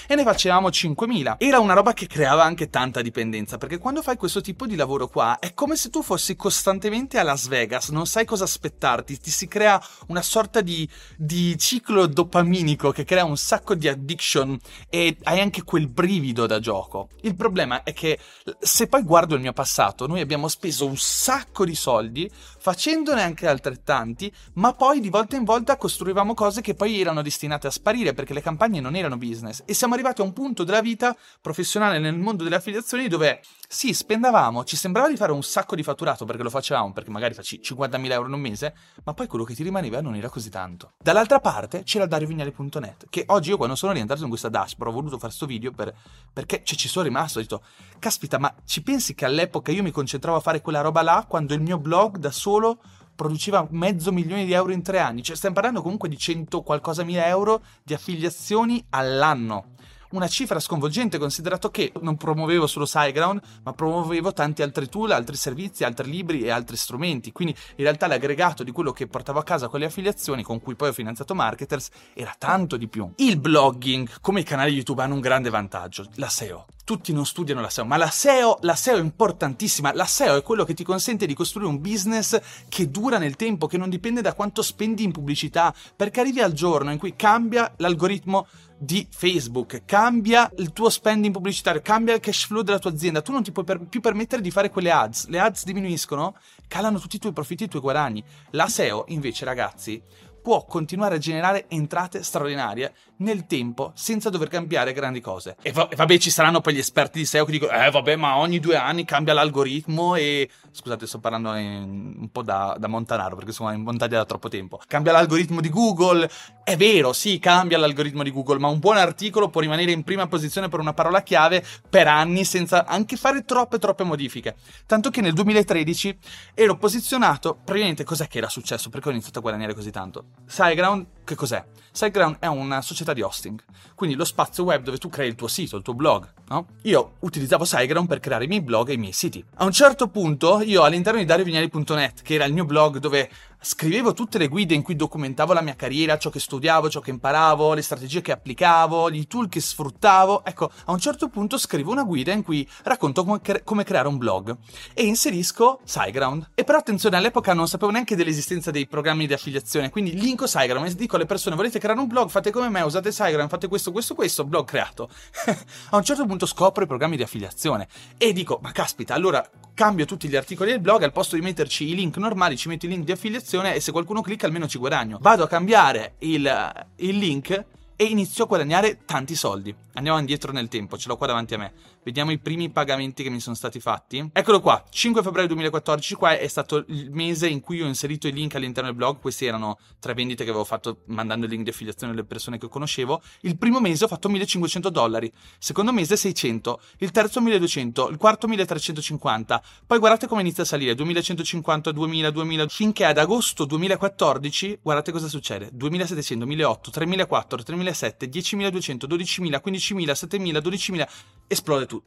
e 0.08 0.16
ne 0.16 0.24
facevamo 0.24 0.70
5.000. 0.70 1.36
Era 1.38 1.60
una 1.60 1.74
roba 1.74 1.94
che 1.94 2.08
creava 2.08 2.44
anche 2.44 2.70
tanta 2.70 3.02
dipendenza, 3.02 3.58
perché 3.58 3.78
quando 3.78 4.02
fai 4.02 4.18
questo 4.18 4.42
tipo 4.42 4.66
di 4.66 4.76
lavoro 4.76 5.08
qua 5.08 5.40
è 5.40 5.54
come 5.54 5.76
se 5.76 5.90
tu 5.90 6.02
fossi 6.02 6.36
costantemente 6.36 7.18
a 7.18 7.24
Las 7.24 7.48
Vegas, 7.48 7.90
non 7.90 8.06
sai 8.06 8.26
cosa 8.26 8.44
aspettarti, 8.44 9.20
ti 9.20 9.32
si 9.32 9.48
crea 9.48 9.82
una 10.08 10.22
sorta 10.22 10.62
di, 10.62 10.88
di 11.18 11.58
ciclo 11.58 12.06
dopaminico 12.06 12.92
che 12.92 13.04
crea 13.04 13.26
un 13.26 13.38
sacco 13.38 13.76
di 13.76 13.88
addiction 13.88 14.58
e 14.90 15.18
hai 15.24 15.40
anche 15.40 15.64
quel 15.64 15.88
brivido 15.88 16.46
da 16.46 16.60
gioco. 16.60 17.10
Il 17.22 17.36
problema 17.36 17.84
è 17.84 17.94
che 17.94 18.20
se 18.60 18.88
poi 18.88 19.04
guardo 19.04 19.36
il 19.36 19.42
mio 19.42 19.54
passato, 19.54 20.08
noi 20.08 20.22
abbiamo 20.22 20.48
speso 20.48 20.86
un 20.86 20.98
sacco 20.98 21.66
di 21.66 21.76
soldi 21.76 22.30
facendone 22.60 23.22
anche 23.22 23.48
altrettanti, 23.48 24.32
ma 24.54 24.74
poi 24.74 25.00
di 25.00 25.10
volta 25.10 25.36
in 25.36 25.44
volta 25.44 25.78
costruivamo 25.78 26.34
cose 26.34 26.62
che 26.62 26.76
poi 26.76 27.00
erano 27.00 27.22
destinate 27.22 27.68
a 27.68 27.72
sparire 27.72 28.14
perché 28.14 28.34
le 28.34 28.42
campagne 28.42 28.80
non 28.80 28.96
erano 28.96 29.18
business 29.20 29.62
e 29.66 29.76
siamo 29.76 29.94
arrivati 29.94 30.22
a 30.22 30.24
un 30.24 30.34
punto 30.34 30.64
della 30.64 30.82
vita 30.82 31.16
professionale 31.40 32.00
nel 32.00 32.18
mondo 32.18 32.44
delle 32.44 32.56
affiliazioni 32.56 33.08
dove 33.08 33.42
sì, 33.72 33.94
spendavamo, 33.94 34.64
ci 34.64 34.76
sembrava 34.76 35.10
di 35.10 35.16
fare 35.16 35.32
un 35.32 35.44
sacco 35.44 35.76
di 35.76 35.84
fatturato 35.84 36.26
perché 36.26 36.42
lo 36.42 36.50
facevamo, 36.50 36.92
perché 36.92 37.12
magari 37.12 37.36
faci 37.36 37.60
50.000 37.64 38.12
euro 38.12 38.28
in 38.28 38.34
un 38.34 38.40
mese, 38.40 38.74
ma 39.04 39.14
poi 39.14 39.28
quello 39.28 39.44
che 39.44 39.54
ti 39.54 39.62
rimaneva 39.62 40.02
non 40.02 40.16
era 40.16 40.28
così 40.28 40.50
tanto. 40.50 40.94
Dall'altra 40.98 41.40
parte 41.40 41.84
c'era 41.84 42.08
DarioVignali.net, 42.08 43.06
che 43.12 43.26
oggi 43.28 43.50
io 43.50 43.58
quando 43.58 43.76
sono 43.76 43.92
rientrato 43.92 44.24
in 44.24 44.30
questa 44.30 44.50
dashboard 44.50 44.92
ho 44.92 44.96
voluto 44.96 45.18
fare 45.18 45.28
questo 45.28 45.46
video 45.46 45.72
per, 45.72 45.94
perché 46.34 46.64
cioè, 46.64 46.76
ci 46.76 46.88
sono 46.88 47.06
rimasto, 47.06 47.38
ho 47.38 47.42
detto, 47.44 47.62
caspita, 48.00 48.40
ma 48.40 48.52
ci 48.66 48.82
pensi 48.82 49.14
che 49.14 49.26
all'epoca 49.26 49.72
io 49.72 49.84
mi 49.84 49.92
concentravo 49.92 50.38
a 50.38 50.42
fare 50.42 50.62
quella 50.62 50.82
roba 50.82 51.04
là 51.04 51.26
quando 51.28 51.54
il 51.54 51.62
mio 51.62 51.78
blog 51.78 52.18
da 52.18 52.32
solo 52.32 52.80
produceva 53.20 53.68
mezzo 53.72 54.14
milione 54.14 54.46
di 54.46 54.54
euro 54.54 54.72
in 54.72 54.82
tre 54.82 55.00
anni. 55.00 55.22
Cioè, 55.22 55.36
stiamo 55.36 55.56
parlando 55.56 55.82
comunque 55.82 56.08
di 56.08 56.18
100 56.18 56.62
qualcosa 56.62 57.04
mila 57.04 57.28
euro 57.28 57.62
di 57.84 57.94
affiliazioni 57.94 58.82
all'anno 58.92 59.76
una 60.12 60.28
cifra 60.28 60.60
sconvolgente 60.60 61.18
considerato 61.18 61.70
che 61.70 61.92
non 62.02 62.18
promuovevo 62.18 62.68
solo 62.68 62.86
SiteGround, 62.86 63.42
ma 63.64 63.74
promuovevo 63.74 64.34
tanti 64.34 64.62
altri 64.62 64.90
tool, 64.90 65.12
altri 65.12 65.36
servizi, 65.36 65.84
altri 65.84 66.10
libri 66.10 66.42
e 66.42 66.50
altri 66.50 66.78
strumenti. 66.78 67.32
Quindi 67.32 67.56
in 67.76 67.84
realtà 67.84 68.08
l'aggregato 68.08 68.64
di 68.64 68.72
quello 68.72 68.92
che 68.92 69.08
portavo 69.08 69.40
a 69.40 69.44
casa 69.44 69.68
con 69.68 69.80
le 69.80 69.86
affiliazioni, 69.86 70.44
con 70.44 70.60
cui 70.60 70.76
poi 70.76 70.90
ho 70.90 70.94
finanziato 70.94 71.36
marketers, 71.36 71.90
era 72.14 72.36
tanto 72.38 72.78
di 72.78 72.88
più. 72.88 73.12
Il 73.18 73.40
blogging, 73.40 74.10
come 74.22 74.42
i 74.42 74.44
canali 74.44 74.74
YouTube, 74.74 75.02
hanno 75.02 75.16
un 75.16 75.22
grande 75.22 75.50
vantaggio, 75.50 76.08
la 76.16 76.30
SEO 76.30 76.66
tutti 76.90 77.14
non 77.14 77.24
studiano 77.24 77.62
la 77.62 77.70
SEO, 77.70 77.86
ma 77.86 77.98
la 77.98 78.10
SEO, 78.10 78.58
la 78.62 78.74
SEO 78.74 78.98
è 78.98 79.00
importantissima. 79.00 79.94
La 79.94 80.06
SEO 80.06 80.38
è 80.38 80.42
quello 80.42 80.64
che 80.64 80.74
ti 80.74 80.84
consente 80.84 81.28
di 81.28 81.36
costruire 81.36 81.70
un 81.70 81.80
business 81.80 82.40
che 82.68 82.90
dura 82.90 83.20
nel 83.20 83.36
tempo, 83.36 83.68
che 83.68 83.78
non 83.78 83.92
dipende 83.92 84.22
da 84.22 84.34
quanto 84.34 84.64
spendi 84.64 85.04
in 85.04 85.12
pubblicità, 85.12 85.72
perché 85.96 86.20
arrivi 86.20 86.42
al 86.42 86.54
giorno 86.54 86.92
in 86.92 86.98
cui 86.98 87.16
cambia 87.16 87.72
l'algoritmo 87.78 88.48
di 88.80 89.06
Facebook, 89.12 89.84
cambia 89.86 90.50
il 90.58 90.72
tuo 90.72 90.90
spending 90.90 91.34
pubblicitario, 91.34 91.82
cambia 91.82 92.14
il 92.14 92.22
cash 92.22 92.46
flow 92.46 92.62
della 92.62 92.80
tua 92.80 92.92
azienda, 92.92 93.22
tu 93.22 93.34
non 93.34 93.44
ti 93.44 93.52
puoi 93.52 93.66
per- 93.66 93.86
più 93.88 94.00
permettere 94.00 94.42
di 94.42 94.52
fare 94.52 94.70
quelle 94.70 94.90
ads, 94.90 95.28
le 95.28 95.40
ads 95.40 95.66
diminuiscono, 95.66 96.36
calano 96.68 96.98
tutti 96.98 97.18
i 97.18 97.20
tuoi 97.20 97.34
profitti 97.34 97.64
e 97.64 97.66
i 97.66 97.70
tuoi 97.70 97.82
guadagni. 97.82 98.24
La 98.52 98.68
SEO 98.68 99.04
invece 99.10 99.44
ragazzi 99.44 100.02
può 100.50 100.66
continuare 100.66 101.14
a 101.14 101.18
generare 101.20 101.66
entrate 101.68 102.24
straordinarie 102.24 102.92
nel 103.18 103.46
tempo 103.46 103.92
senza 103.94 104.32
dover 104.32 104.48
cambiare 104.48 104.94
grandi 104.94 105.22
cose. 105.22 105.56
E, 105.62 105.72
va- 105.72 105.88
vabbè, 105.96 106.18
ci 106.18 106.32
saranno 106.32 106.60
poi 106.60 106.74
gli 106.74 106.80
esperti 106.80 107.20
di 107.20 107.26
SEO 107.26 107.46
che 107.46 107.52
dicono: 107.52 107.72
Eh, 107.72 107.92
vabbè, 107.92 108.16
ma 108.16 108.38
ogni 108.38 108.60
due 108.60 108.76
anni 108.76 109.06
cambia 109.06 109.34
l'algoritmo 109.34 110.16
e. 110.16 110.50
Scusate, 110.72 111.06
sto 111.06 111.20
parlando 111.20 111.54
in... 111.54 112.16
un 112.20 112.30
po' 112.32 112.42
da, 112.42 112.76
da 112.80 112.88
Montanaro 112.88 113.36
perché 113.36 113.52
sono 113.52 113.72
in 113.74 113.82
montagna 113.82 114.18
da 114.18 114.26
troppo 114.26 114.50
tempo. 114.50 114.80
Cambia 114.88 115.12
l'algoritmo 115.12 115.62
di 115.62 115.70
Google. 115.70 116.28
È 116.64 116.76
vero, 116.76 117.14
sì, 117.14 117.38
cambia 117.38 117.78
l'algoritmo 117.78 118.24
di 118.24 118.32
Google, 118.32 118.58
ma 118.58 118.70
un 118.70 118.80
buon 118.80 118.98
articolo 118.98 119.50
può 119.50 119.62
rimanere 119.62 119.92
in 119.92 120.04
prima 120.04 120.26
posizione 120.26 120.68
per 120.68 120.80
una 120.80 120.94
parola 120.94 121.22
chiave 121.22 121.64
per 121.88 122.08
anni 122.08 122.44
senza 122.44 122.88
anche 122.88 123.18
fare 123.18 123.46
troppe, 123.46 123.78
troppe 123.78 124.04
modifiche. 124.04 124.56
Tanto 124.88 125.12
che 125.12 125.22
nel 125.22 125.34
2013 125.34 126.18
ero 126.56 126.76
posizionato. 126.76 127.56
Praticamente 127.64 128.04
cos'è 128.04 128.28
che 128.28 128.40
era 128.40 128.50
successo? 128.50 128.90
Perché 128.90 129.10
ho 129.10 129.12
iniziato 129.12 129.38
a 129.38 129.42
guadagnare 129.44 129.76
così 129.76 129.92
tanto? 129.92 130.39
SiteGround, 130.48 131.06
che 131.30 131.36
cos'è? 131.36 131.64
SiteGround 131.92 132.38
è 132.40 132.48
una 132.48 132.82
società 132.82 133.14
di 133.14 133.22
hosting, 133.22 133.64
quindi 133.94 134.16
lo 134.16 134.26
spazio 134.26 134.64
web 134.64 134.84
dove 134.84 134.98
tu 134.98 135.10
crei 135.10 135.28
il 135.28 135.36
tuo 135.36 135.48
sito, 135.48 135.78
il 135.78 135.84
tuo 135.84 135.94
blog, 135.94 136.32
no? 136.48 136.66
Io 136.84 137.16
utilizzavo 137.20 137.66
SiteGround 137.66 138.08
per 138.08 138.20
creare 138.20 138.46
i 138.46 138.48
miei 138.48 138.62
blog 138.62 138.90
e 138.90 138.94
i 138.94 138.98
miei 138.98 139.12
siti. 139.12 139.44
A 139.58 139.66
un 139.66 139.72
certo 139.72 140.08
punto, 140.08 140.62
io 140.62 140.84
all'interno 140.84 141.20
di 141.20 141.26
dariovignali.net, 141.26 142.24
che 142.24 142.34
era 142.34 142.46
il 142.46 142.54
mio 142.54 142.66
blog 142.66 142.98
dove 142.98 143.30
scrivevo 143.62 144.14
tutte 144.14 144.38
le 144.38 144.48
guide 144.48 144.74
in 144.74 144.82
cui 144.82 144.96
documentavo 144.96 145.52
la 145.52 145.62
mia 145.62 145.76
carriera, 145.76 146.18
ciò 146.18 146.30
che 146.30 146.40
studiavo, 146.40 146.90
ciò 146.90 147.02
che 147.02 147.10
imparavo, 147.10 147.74
le 147.74 147.82
strategie 147.82 148.22
che 148.22 148.32
applicavo, 148.32 149.10
i 149.12 149.28
tool 149.28 149.50
che 149.50 149.60
sfruttavo. 149.60 150.46
Ecco, 150.46 150.72
a 150.86 150.92
un 150.92 151.00
certo 151.00 151.28
punto 151.28 151.58
scrivo 151.58 151.92
una 151.92 152.04
guida 152.04 152.32
in 152.32 152.44
cui 152.44 152.68
racconto 152.84 153.24
come, 153.24 153.42
cre- 153.42 153.64
come 153.64 153.84
creare 153.84 154.08
un 154.08 154.18
blog 154.18 154.56
e 154.94 155.04
inserisco 155.04 155.82
SiteGround. 155.84 156.52
E 156.56 156.64
però 156.64 156.78
attenzione, 156.78 157.18
all'epoca 157.18 157.54
non 157.54 157.68
sapevo 157.68 157.92
neanche 157.92 158.16
dell'esistenza 158.16 158.72
dei 158.72 158.88
programmi 158.88 159.28
di 159.28 159.34
affiliazione, 159.34 159.90
quindi 159.90 160.18
linko 160.18 160.48
SiteGround 160.48 160.88
e 160.88 160.96
dico 160.96 161.18
alle 161.20 161.28
persone 161.28 161.56
volete 161.56 161.80
creare 161.80 162.00
un 162.00 162.08
blog, 162.08 162.30
fate 162.30 162.52
come 162.52 162.70
me, 162.70 162.82
usate 162.82 163.12
SiteGround, 163.12 163.50
fate 163.50 163.68
questo, 163.68 163.92
questo, 163.92 164.16
questo, 164.16 164.46
blog 164.46 164.66
creato. 164.66 165.10
a 165.92 165.98
un 165.98 166.04
certo 166.04 166.26
punto 166.26 166.46
scopro 166.46 166.84
i 166.84 166.88
programmi 166.88 167.18
di 167.18 167.24
affiliazione 167.24 167.88
e 168.18 168.34
dico, 168.34 168.60
ma 168.62 168.72
caspita, 168.72 169.14
allora 169.14 169.48
cambio 169.74 170.06
tutti 170.06 170.28
gli 170.28 170.36
articoli 170.36 170.72
del 170.72 170.80
blog, 170.80 171.04
al 171.04 171.12
posto 171.12 171.36
di 171.36 171.42
metterci 171.42 171.88
i 171.88 171.96
link 171.96 172.18
normali 172.18 172.58
ci 172.58 172.68
metto 172.68 172.86
i 172.86 172.90
link 172.90 173.04
di 173.04 173.12
affiliazione 173.12 173.76
e 173.76 173.80
se 173.80 173.92
qualcuno 173.92 174.22
clicca 174.22 174.46
almeno 174.46 174.68
ci 174.68 174.78
guadagno. 174.78 175.18
Vado 175.22 175.44
a 175.44 175.48
cambiare 175.48 176.16
il, 176.20 176.88
il 176.96 177.18
link 177.18 177.66
e 177.96 178.06
inizio 178.06 178.46
a 178.46 178.48
guadagnare 178.48 179.00
tanti 179.04 179.36
soldi. 179.36 179.76
Andiamo 179.96 180.18
indietro 180.20 180.54
nel 180.54 180.70
tempo, 180.70 180.98
ce 180.98 181.10
l'ho 181.10 181.18
qua 181.18 181.28
davanti 181.28 181.56
a 181.56 181.58
me. 181.58 181.74
Vediamo 182.10 182.32
i 182.32 182.40
primi 182.40 182.72
pagamenti 182.72 183.22
che 183.22 183.30
mi 183.30 183.40
sono 183.40 183.56
stati 183.56 183.80
fatti. 183.80 184.32
Eccolo 184.34 184.62
qua, 184.62 184.84
5 184.90 185.22
febbraio 185.22 185.46
2014, 185.50 186.16
qua 186.16 186.36
è 186.36 186.48
stato 186.48 186.84
il 186.88 187.12
mese 187.12 187.48
in 187.48 187.60
cui 187.60 187.84
ho 187.84 187.86
inserito 187.86 188.28
i 188.28 188.32
link 188.32 188.56
all'interno 188.56 188.90
del 188.90 188.98
blog. 188.98 189.20
Questi 189.20 189.46
erano 189.46 189.78
tre 190.00 190.16
vendite 190.16 190.44
che 190.44 190.50
avevo 190.50 190.66
fatto 190.66 191.02
mandando 191.06 191.46
il 191.46 191.52
link 191.52 191.66
di 191.66 191.70
affiliazione 191.70 192.14
alle 192.14 192.24
persone 192.24 192.58
che 192.58 192.68
conoscevo. 192.68 193.22
Il 193.42 193.60
primo 193.60 193.80
mese 193.80 194.06
ho 194.06 194.08
fatto 194.08 194.28
1500 194.28 194.90
dollari, 194.90 195.32
secondo 195.60 195.94
mese 195.94 196.18
600, 196.18 196.82
il 196.98 197.12
terzo 197.12 197.42
1200, 197.42 198.10
il 198.10 198.18
quarto 198.18 198.48
1350. 198.48 199.62
Poi 199.86 200.00
guardate 200.00 200.26
come 200.26 200.42
inizia 200.42 200.64
a 200.64 200.66
salire, 200.66 200.96
2150, 200.96 201.92
2000, 201.92 202.32
2000, 202.32 202.68
finché 202.70 203.06
ad 203.06 203.20
agosto 203.20 203.66
2014, 203.66 204.80
guardate 204.82 205.12
cosa 205.12 205.28
succede, 205.28 205.70
2700, 205.72 206.44
1008, 206.48 206.90
3004, 206.90 207.62
3007, 207.62 208.30
10200, 208.30 209.06
12000, 209.06 209.60
15000, 209.60 210.16
7000, 210.16 210.60
12000, 210.60 211.10
esplode 211.46 211.86
tutto. 211.86 211.99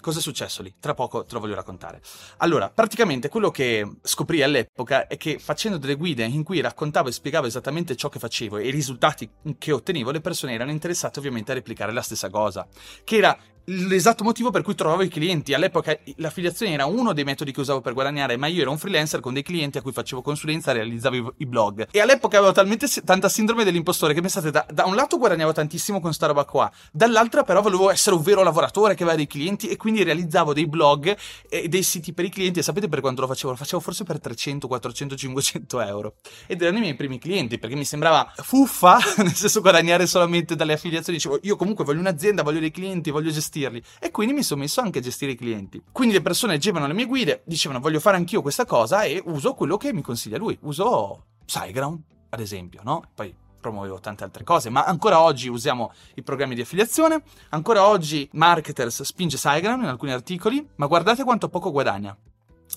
Cosa 0.00 0.20
è 0.20 0.22
successo 0.22 0.62
lì? 0.62 0.72
Tra 0.78 0.94
poco 0.94 1.24
te 1.24 1.34
lo 1.34 1.40
voglio 1.40 1.56
raccontare. 1.56 2.00
Allora, 2.36 2.70
praticamente 2.70 3.28
quello 3.28 3.50
che 3.50 3.96
scoprì 4.02 4.40
all'epoca 4.40 5.08
è 5.08 5.16
che 5.16 5.40
facendo 5.40 5.78
delle 5.78 5.96
guide 5.96 6.24
in 6.24 6.44
cui 6.44 6.60
raccontavo 6.60 7.08
e 7.08 7.12
spiegavo 7.12 7.46
esattamente 7.46 7.96
ciò 7.96 8.08
che 8.08 8.20
facevo 8.20 8.58
e 8.58 8.68
i 8.68 8.70
risultati 8.70 9.28
che 9.58 9.72
ottenevo, 9.72 10.12
le 10.12 10.20
persone 10.20 10.52
erano 10.52 10.70
interessate 10.70 11.18
ovviamente 11.18 11.50
a 11.50 11.54
replicare 11.54 11.92
la 11.92 12.02
stessa 12.02 12.30
cosa, 12.30 12.68
che 13.02 13.16
era 13.16 13.36
l'esatto 13.66 14.22
motivo 14.22 14.50
per 14.50 14.62
cui 14.62 14.74
trovavo 14.74 15.02
i 15.02 15.08
clienti. 15.08 15.54
All'epoca 15.54 15.98
l'affiliazione 16.16 16.72
era 16.72 16.86
uno 16.86 17.12
dei 17.12 17.24
metodi 17.24 17.52
che 17.52 17.60
usavo 17.60 17.80
per 17.80 17.94
guadagnare, 17.94 18.36
ma 18.36 18.46
io 18.46 18.62
ero 18.62 18.70
un 18.70 18.78
freelancer 18.78 19.20
con 19.20 19.32
dei 19.32 19.42
clienti 19.42 19.78
a 19.78 19.82
cui 19.82 19.92
facevo 19.92 20.22
consulenza, 20.22 20.72
realizzavo 20.72 21.34
i, 21.38 21.46
blog. 21.46 21.88
E 21.90 22.00
all'epoca 22.00 22.38
avevo 22.38 22.52
talmente 22.52 22.86
tanta 23.04 23.28
sindrome 23.28 23.64
dell'impostore 23.64 24.14
che 24.14 24.20
pensate, 24.20 24.50
da, 24.50 24.66
da, 24.70 24.84
un 24.84 24.94
lato 24.94 25.18
guadagnavo 25.18 25.52
tantissimo 25.52 26.00
con 26.00 26.12
sta 26.12 26.26
roba 26.26 26.44
qua, 26.44 26.70
dall'altro 26.92 27.44
però 27.44 27.60
volevo 27.62 27.90
essere 27.90 28.16
un 28.16 28.22
vero 28.22 28.42
lavoratore 28.42 28.94
che 28.94 29.02
aveva 29.02 29.16
dei 29.16 29.26
clienti 29.26 29.68
e 29.68 29.76
quindi 29.76 30.02
realizzavo 30.02 30.52
dei 30.52 30.66
blog 30.66 31.16
e 31.48 31.68
dei 31.68 31.82
siti 31.82 32.12
per 32.12 32.24
i 32.24 32.30
clienti. 32.30 32.60
E 32.60 32.62
sapete 32.62 32.88
per 32.88 33.00
quanto 33.00 33.22
lo 33.22 33.26
facevo? 33.26 33.50
Lo 33.50 33.56
facevo 33.56 33.80
forse 33.80 34.04
per 34.04 34.20
300, 34.20 34.68
400, 34.68 35.16
500 35.16 35.80
euro. 35.80 36.14
Ed 36.46 36.62
erano 36.62 36.78
i 36.78 36.80
miei 36.80 36.94
primi 36.94 37.18
clienti 37.18 37.58
perché 37.58 37.74
mi 37.74 37.84
sembrava 37.84 38.32
fuffa, 38.36 38.98
nel 39.18 39.34
senso 39.34 39.60
guadagnare 39.60 40.06
solamente 40.06 40.54
dalle 40.54 40.74
affiliazioni. 40.74 41.18
Dicevo, 41.18 41.38
io 41.42 41.56
comunque 41.56 41.84
voglio 41.84 42.00
un'azienda, 42.00 42.42
voglio 42.42 42.60
dei 42.60 42.70
clienti, 42.70 43.10
voglio 43.10 43.30
gestirli 43.56 43.82
e 43.98 44.10
quindi 44.10 44.34
mi 44.34 44.42
sono 44.42 44.60
messo 44.60 44.80
anche 44.80 44.98
a 44.98 45.02
gestire 45.02 45.32
i 45.32 45.36
clienti. 45.36 45.82
Quindi 45.90 46.14
le 46.14 46.22
persone 46.22 46.52
leggevano 46.52 46.86
le 46.86 46.92
mie 46.92 47.06
guide, 47.06 47.42
dicevano 47.46 47.80
voglio 47.80 48.00
fare 48.00 48.16
anch'io 48.16 48.42
questa 48.42 48.64
cosa 48.66 49.02
e 49.02 49.22
uso 49.24 49.54
quello 49.54 49.76
che 49.76 49.92
mi 49.92 50.02
consiglia 50.02 50.38
lui. 50.38 50.56
Uso 50.62 51.24
SiteGround, 51.46 52.00
ad 52.30 52.40
esempio, 52.40 52.80
no? 52.84 53.02
Poi 53.14 53.34
promuovevo 53.60 53.98
tante 53.98 54.22
altre 54.22 54.44
cose, 54.44 54.70
ma 54.70 54.84
ancora 54.84 55.20
oggi 55.20 55.48
usiamo 55.48 55.92
i 56.14 56.22
programmi 56.22 56.54
di 56.54 56.60
affiliazione, 56.60 57.22
ancora 57.48 57.86
oggi 57.86 58.28
Marketers 58.32 59.02
spinge 59.02 59.36
SiteGround 59.36 59.82
in 59.82 59.88
alcuni 59.88 60.12
articoli, 60.12 60.66
ma 60.76 60.86
guardate 60.86 61.24
quanto 61.24 61.48
poco 61.48 61.72
guadagna. 61.72 62.16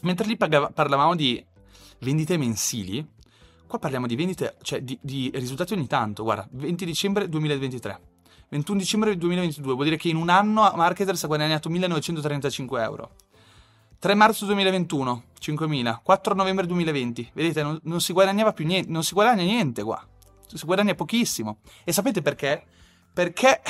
Mentre 0.04 0.26
lì 0.26 0.38
parlavamo 0.38 1.16
di 1.16 1.44
vendite 2.00 2.38
mensili, 2.38 3.06
qua 3.68 3.78
parliamo 3.78 4.08
di 4.08 4.16
vendite, 4.16 4.56
cioè 4.62 4.82
di, 4.82 4.98
di 5.02 5.30
risultati 5.36 5.74
ogni 5.74 5.88
tanto. 5.88 6.24
Guarda, 6.24 6.48
20 6.52 6.86
dicembre 6.86 7.30
2023. 7.30 8.09
21 8.50 8.80
dicembre 8.80 9.16
2022, 9.16 9.74
vuol 9.74 9.86
dire 9.86 9.98
che 9.98 10.10
in 10.10 10.16
un 10.16 10.30
anno 10.30 10.72
Marketers 10.76 11.24
ha 11.24 11.28
guadagnato 11.28 11.70
1935 11.70 12.82
euro. 12.82 13.12
3 14.00 14.16
marzo 14.16 14.46
2021, 14.46 15.24
5.000. 15.40 16.00
4 16.02 16.34
novembre 16.34 16.66
2020, 16.66 17.30
vedete, 17.34 17.62
non, 17.62 17.80
non, 17.84 18.02
si 18.02 18.12
guadagnava 18.14 18.54
più 18.54 18.66
niente, 18.66 18.90
non 18.90 19.04
si 19.04 19.14
guadagna 19.14 19.44
niente 19.44 19.84
qua. 19.84 20.04
Si 20.48 20.66
guadagna 20.66 20.96
pochissimo. 20.96 21.60
E 21.84 21.92
sapete 21.92 22.24
perché? 22.24 22.64
Perché 23.14 23.62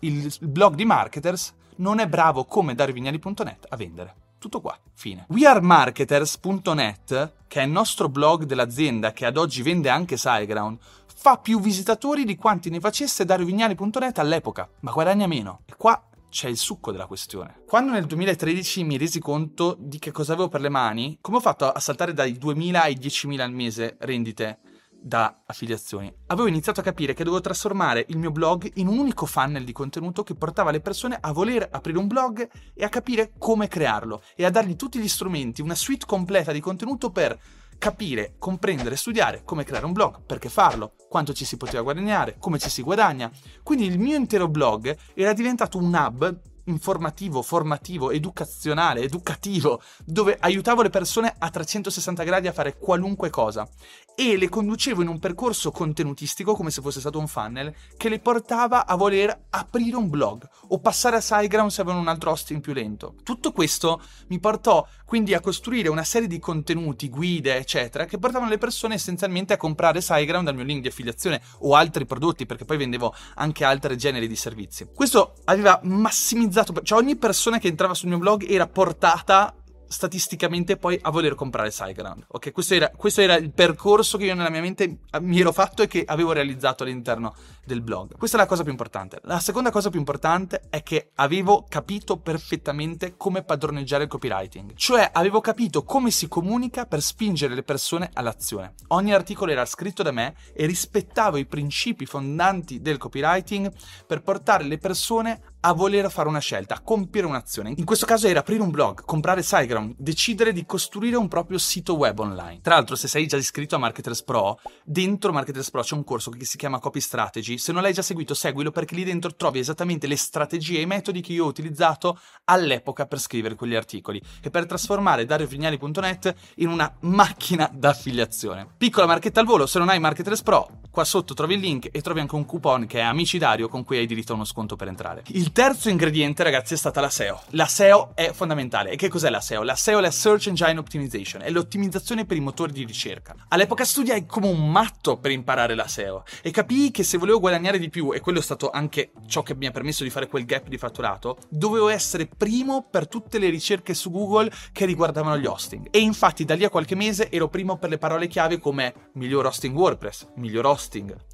il, 0.00 0.32
blog 0.40 0.76
di 0.76 0.84
Marketers 0.84 1.54
non 1.76 1.98
è 1.98 2.06
bravo 2.06 2.44
come 2.44 2.74
darvignali.net 2.74 3.66
a 3.68 3.76
vendere. 3.76 4.14
Tutto 4.38 4.60
qua, 4.60 4.76
fine. 4.94 5.26
WeAreMarketers.net, 5.28 7.32
che 7.46 7.60
è 7.60 7.64
il 7.64 7.70
nostro 7.70 8.08
blog 8.08 8.42
dell'azienda 8.44 9.12
che 9.12 9.26
ad 9.26 9.36
oggi 9.36 9.62
vende 9.62 9.88
anche 9.88 10.16
SiteGround, 10.16 10.78
fa 11.22 11.38
più 11.38 11.60
visitatori 11.60 12.24
di 12.24 12.34
quanti 12.34 12.68
ne 12.68 12.80
facesse 12.80 13.24
dariovignali.net 13.24 14.18
all'epoca, 14.18 14.68
ma 14.80 14.90
guadagna 14.90 15.28
meno. 15.28 15.60
E 15.66 15.76
qua 15.76 16.04
c'è 16.28 16.48
il 16.48 16.56
succo 16.56 16.90
della 16.90 17.06
questione. 17.06 17.62
Quando 17.64 17.92
nel 17.92 18.06
2013 18.06 18.82
mi 18.82 18.96
resi 18.96 19.20
conto 19.20 19.76
di 19.78 20.00
che 20.00 20.10
cosa 20.10 20.32
avevo 20.32 20.48
per 20.48 20.60
le 20.60 20.68
mani, 20.68 21.18
come 21.20 21.36
ho 21.36 21.40
fatto 21.40 21.70
a 21.70 21.78
saltare 21.78 22.12
dai 22.12 22.32
2.000 22.32 22.74
ai 22.74 22.96
10.000 22.96 23.38
al 23.38 23.52
mese 23.52 23.96
rendite 24.00 24.58
da 24.90 25.42
affiliazioni, 25.46 26.12
avevo 26.26 26.48
iniziato 26.48 26.80
a 26.80 26.82
capire 26.82 27.14
che 27.14 27.22
dovevo 27.22 27.40
trasformare 27.40 28.04
il 28.08 28.18
mio 28.18 28.32
blog 28.32 28.68
in 28.74 28.88
un 28.88 28.98
unico 28.98 29.24
funnel 29.24 29.62
di 29.62 29.72
contenuto 29.72 30.24
che 30.24 30.34
portava 30.34 30.72
le 30.72 30.80
persone 30.80 31.16
a 31.20 31.30
voler 31.30 31.68
aprire 31.70 31.98
un 31.98 32.08
blog 32.08 32.50
e 32.74 32.84
a 32.84 32.88
capire 32.88 33.30
come 33.38 33.68
crearlo 33.68 34.22
e 34.34 34.44
a 34.44 34.50
dargli 34.50 34.74
tutti 34.74 34.98
gli 34.98 35.08
strumenti, 35.08 35.62
una 35.62 35.76
suite 35.76 36.04
completa 36.04 36.50
di 36.50 36.58
contenuto 36.58 37.10
per 37.10 37.38
capire, 37.78 38.34
comprendere, 38.38 38.96
studiare 38.96 39.42
come 39.44 39.64
creare 39.64 39.86
un 39.86 39.92
blog, 39.92 40.22
perché 40.24 40.48
farlo, 40.48 40.94
quanto 41.08 41.32
ci 41.32 41.44
si 41.44 41.56
poteva 41.56 41.82
guadagnare, 41.82 42.36
come 42.38 42.58
ci 42.58 42.70
si 42.70 42.82
guadagna. 42.82 43.30
Quindi 43.62 43.86
il 43.86 43.98
mio 43.98 44.16
intero 44.16 44.48
blog 44.48 44.96
era 45.14 45.32
diventato 45.32 45.78
un 45.78 45.92
hub 45.92 46.40
informativo, 46.64 47.42
formativo, 47.42 48.10
educazionale, 48.10 49.02
educativo, 49.02 49.80
dove 50.04 50.36
aiutavo 50.38 50.82
le 50.82 50.90
persone 50.90 51.34
a 51.36 51.50
360 51.50 52.22
gradi 52.22 52.48
a 52.48 52.52
fare 52.52 52.76
qualunque 52.76 53.30
cosa 53.30 53.68
e 54.14 54.36
le 54.36 54.48
conducevo 54.48 55.02
in 55.02 55.08
un 55.08 55.18
percorso 55.18 55.70
contenutistico 55.70 56.54
come 56.54 56.70
se 56.70 56.82
fosse 56.82 57.00
stato 57.00 57.18
un 57.18 57.26
funnel 57.26 57.74
che 57.96 58.08
le 58.08 58.20
portava 58.20 58.86
a 58.86 58.94
voler 58.94 59.46
aprire 59.50 59.96
un 59.96 60.10
blog 60.10 60.46
o 60.68 60.78
passare 60.80 61.16
a 61.16 61.20
SiteGround 61.20 61.70
se 61.70 61.80
avevano 61.80 62.02
un 62.02 62.08
altro 62.08 62.30
hosting 62.30 62.60
più 62.60 62.72
lento. 62.72 63.14
Tutto 63.22 63.52
questo 63.52 64.02
mi 64.28 64.38
portò 64.38 64.86
quindi 65.06 65.34
a 65.34 65.40
costruire 65.40 65.88
una 65.88 66.04
serie 66.04 66.28
di 66.28 66.38
contenuti, 66.38 67.10
guide, 67.10 67.56
eccetera, 67.56 68.06
che 68.06 68.18
portavano 68.18 68.50
le 68.50 68.58
persone 68.58 68.94
essenzialmente 68.94 69.52
a 69.52 69.58
comprare 69.58 70.00
SiteGround 70.00 70.46
dal 70.46 70.54
mio 70.54 70.64
link 70.64 70.80
di 70.80 70.88
affiliazione 70.88 71.40
o 71.58 71.74
altri 71.74 72.06
prodotti, 72.06 72.46
perché 72.46 72.64
poi 72.64 72.78
vendevo 72.78 73.14
anche 73.34 73.64
altri 73.64 73.96
generi 73.98 74.26
di 74.26 74.36
servizi. 74.36 74.88
Questo 74.94 75.34
aveva 75.44 75.80
massimizzato 75.82 76.51
ottimizzato, 76.52 76.82
cioè 76.82 76.98
ogni 76.98 77.16
persona 77.16 77.58
che 77.58 77.68
entrava 77.68 77.94
sul 77.94 78.08
mio 78.08 78.18
blog 78.18 78.44
era 78.48 78.66
portata 78.66 79.54
statisticamente 79.92 80.78
poi 80.78 80.98
a 81.00 81.10
voler 81.10 81.34
comprare 81.34 81.70
SiteGround. 81.70 82.24
Ok, 82.28 82.50
questo 82.50 82.74
era, 82.74 82.90
questo 82.96 83.20
era, 83.20 83.36
il 83.36 83.52
percorso 83.52 84.16
che 84.16 84.24
io 84.24 84.34
nella 84.34 84.48
mia 84.48 84.62
mente 84.62 85.00
mi 85.20 85.38
ero 85.38 85.52
fatto 85.52 85.82
e 85.82 85.86
che 85.86 86.02
avevo 86.06 86.32
realizzato 86.32 86.82
all'interno 86.82 87.34
del 87.64 87.82
blog. 87.82 88.16
Questa 88.16 88.38
è 88.38 88.40
la 88.40 88.46
cosa 88.46 88.62
più 88.62 88.70
importante. 88.70 89.20
La 89.24 89.38
seconda 89.38 89.70
cosa 89.70 89.90
più 89.90 89.98
importante 89.98 90.62
è 90.70 90.82
che 90.82 91.10
avevo 91.16 91.66
capito 91.68 92.16
perfettamente 92.16 93.16
come 93.16 93.42
padroneggiare 93.44 94.04
il 94.04 94.08
copywriting. 94.08 94.72
Cioè 94.74 95.10
avevo 95.12 95.40
capito 95.42 95.84
come 95.84 96.10
si 96.10 96.26
comunica 96.26 96.86
per 96.86 97.02
spingere 97.02 97.54
le 97.54 97.62
persone 97.62 98.08
all'azione. 98.14 98.74
Ogni 98.88 99.12
articolo 99.12 99.52
era 99.52 99.66
scritto 99.66 100.02
da 100.02 100.10
me 100.10 100.34
e 100.54 100.64
rispettavo 100.64 101.36
i 101.36 101.44
principi 101.44 102.06
fondanti 102.06 102.80
del 102.80 102.96
copywriting 102.96 103.70
per 104.06 104.22
portare 104.22 104.64
le 104.64 104.78
persone 104.78 105.51
a 105.64 105.72
voler 105.72 106.10
fare 106.10 106.28
una 106.28 106.40
scelta, 106.40 106.74
a 106.74 106.80
compiere 106.80 107.26
un'azione. 107.26 107.72
In 107.76 107.84
questo 107.84 108.06
caso 108.06 108.26
era 108.26 108.40
aprire 108.40 108.62
un 108.62 108.70
blog, 108.70 109.04
comprare 109.04 109.42
SiteGround, 109.42 109.94
decidere 109.96 110.52
di 110.52 110.66
costruire 110.66 111.16
un 111.16 111.28
proprio 111.28 111.58
sito 111.58 111.94
web 111.94 112.18
online. 112.18 112.60
Tra 112.62 112.74
l'altro, 112.74 112.96
se 112.96 113.06
sei 113.06 113.26
già 113.26 113.36
iscritto 113.36 113.76
a 113.76 113.78
Marketers 113.78 114.24
Pro, 114.24 114.58
dentro 114.84 115.32
Marketers 115.32 115.70
Pro 115.70 115.82
c'è 115.82 115.94
un 115.94 116.04
corso 116.04 116.30
che 116.30 116.44
si 116.44 116.56
chiama 116.56 116.80
Copy 116.80 117.00
Strategy. 117.00 117.58
Se 117.58 117.72
non 117.72 117.82
l'hai 117.82 117.92
già 117.92 118.02
seguito, 118.02 118.34
seguilo 118.34 118.72
perché 118.72 118.94
lì 118.94 119.04
dentro 119.04 119.34
trovi 119.34 119.60
esattamente 119.60 120.06
le 120.06 120.16
strategie 120.16 120.78
e 120.78 120.82
i 120.82 120.86
metodi 120.86 121.20
che 121.20 121.32
io 121.32 121.44
ho 121.44 121.48
utilizzato 121.48 122.18
all'epoca 122.44 123.06
per 123.06 123.20
scrivere 123.20 123.54
quegli 123.54 123.76
articoli 123.76 124.20
e 124.42 124.50
per 124.50 124.66
trasformare 124.66 125.24
dariovignali.net 125.24 126.34
in 126.56 126.68
una 126.68 126.92
macchina 127.00 127.70
d'affiliazione. 127.72 128.66
Piccola 128.76 129.06
marchetta 129.06 129.40
al 129.40 129.46
volo, 129.46 129.66
se 129.66 129.78
non 129.78 129.88
hai 129.88 130.00
Marketers 130.00 130.42
Pro, 130.42 130.81
qua 130.92 131.04
sotto 131.04 131.32
trovi 131.32 131.54
il 131.54 131.60
link 131.60 131.88
e 131.90 132.02
trovi 132.02 132.20
anche 132.20 132.34
un 132.34 132.44
coupon 132.44 132.86
che 132.86 132.98
è 132.98 133.02
Amicidario 133.02 133.66
con 133.66 133.82
cui 133.82 133.96
hai 133.96 134.06
diritto 134.06 134.32
a 134.32 134.34
uno 134.34 134.44
sconto 134.44 134.76
per 134.76 134.88
entrare. 134.88 135.22
Il 135.28 135.50
terzo 135.50 135.88
ingrediente, 135.88 136.42
ragazzi, 136.42 136.74
è 136.74 136.76
stata 136.76 137.00
la 137.00 137.08
SEO. 137.08 137.40
La 137.50 137.66
SEO 137.66 138.12
è 138.14 138.32
fondamentale. 138.32 138.90
E 138.90 138.96
che 138.96 139.08
cos'è 139.08 139.30
la 139.30 139.40
SEO? 139.40 139.62
La 139.62 139.74
SEO 139.74 139.98
è 139.98 140.02
la 140.02 140.10
Search 140.10 140.48
Engine 140.48 140.78
Optimization, 140.78 141.40
è 141.40 141.50
l'ottimizzazione 141.50 142.26
per 142.26 142.36
i 142.36 142.40
motori 142.40 142.72
di 142.72 142.84
ricerca. 142.84 143.34
All'epoca 143.48 143.86
studiai 143.86 144.26
come 144.26 144.48
un 144.48 144.70
matto 144.70 145.16
per 145.16 145.30
imparare 145.30 145.74
la 145.74 145.88
SEO 145.88 146.24
e 146.42 146.50
capii 146.50 146.90
che 146.90 147.04
se 147.04 147.16
volevo 147.16 147.40
guadagnare 147.40 147.78
di 147.78 147.88
più, 147.88 148.12
e 148.12 148.20
quello 148.20 148.40
è 148.40 148.42
stato 148.42 148.68
anche 148.68 149.12
ciò 149.26 149.42
che 149.42 149.54
mi 149.54 149.64
ha 149.64 149.70
permesso 149.70 150.04
di 150.04 150.10
fare 150.10 150.28
quel 150.28 150.44
gap 150.44 150.68
di 150.68 150.76
fatturato, 150.76 151.38
dovevo 151.48 151.88
essere 151.88 152.26
primo 152.26 152.86
per 152.90 153.08
tutte 153.08 153.38
le 153.38 153.48
ricerche 153.48 153.94
su 153.94 154.10
Google 154.10 154.52
che 154.72 154.84
riguardavano 154.84 155.38
gli 155.38 155.46
hosting. 155.46 155.88
E 155.90 156.00
infatti 156.00 156.44
da 156.44 156.54
lì 156.54 156.64
a 156.64 156.70
qualche 156.70 156.94
mese 156.94 157.30
ero 157.30 157.48
primo 157.48 157.78
per 157.78 157.88
le 157.88 157.96
parole 157.96 158.26
chiave 158.26 158.58
come 158.58 159.10
miglior 159.14 159.46
hosting 159.46 159.74
WordPress, 159.74 160.28
miglior 160.36 160.66
hosting, 160.66 160.80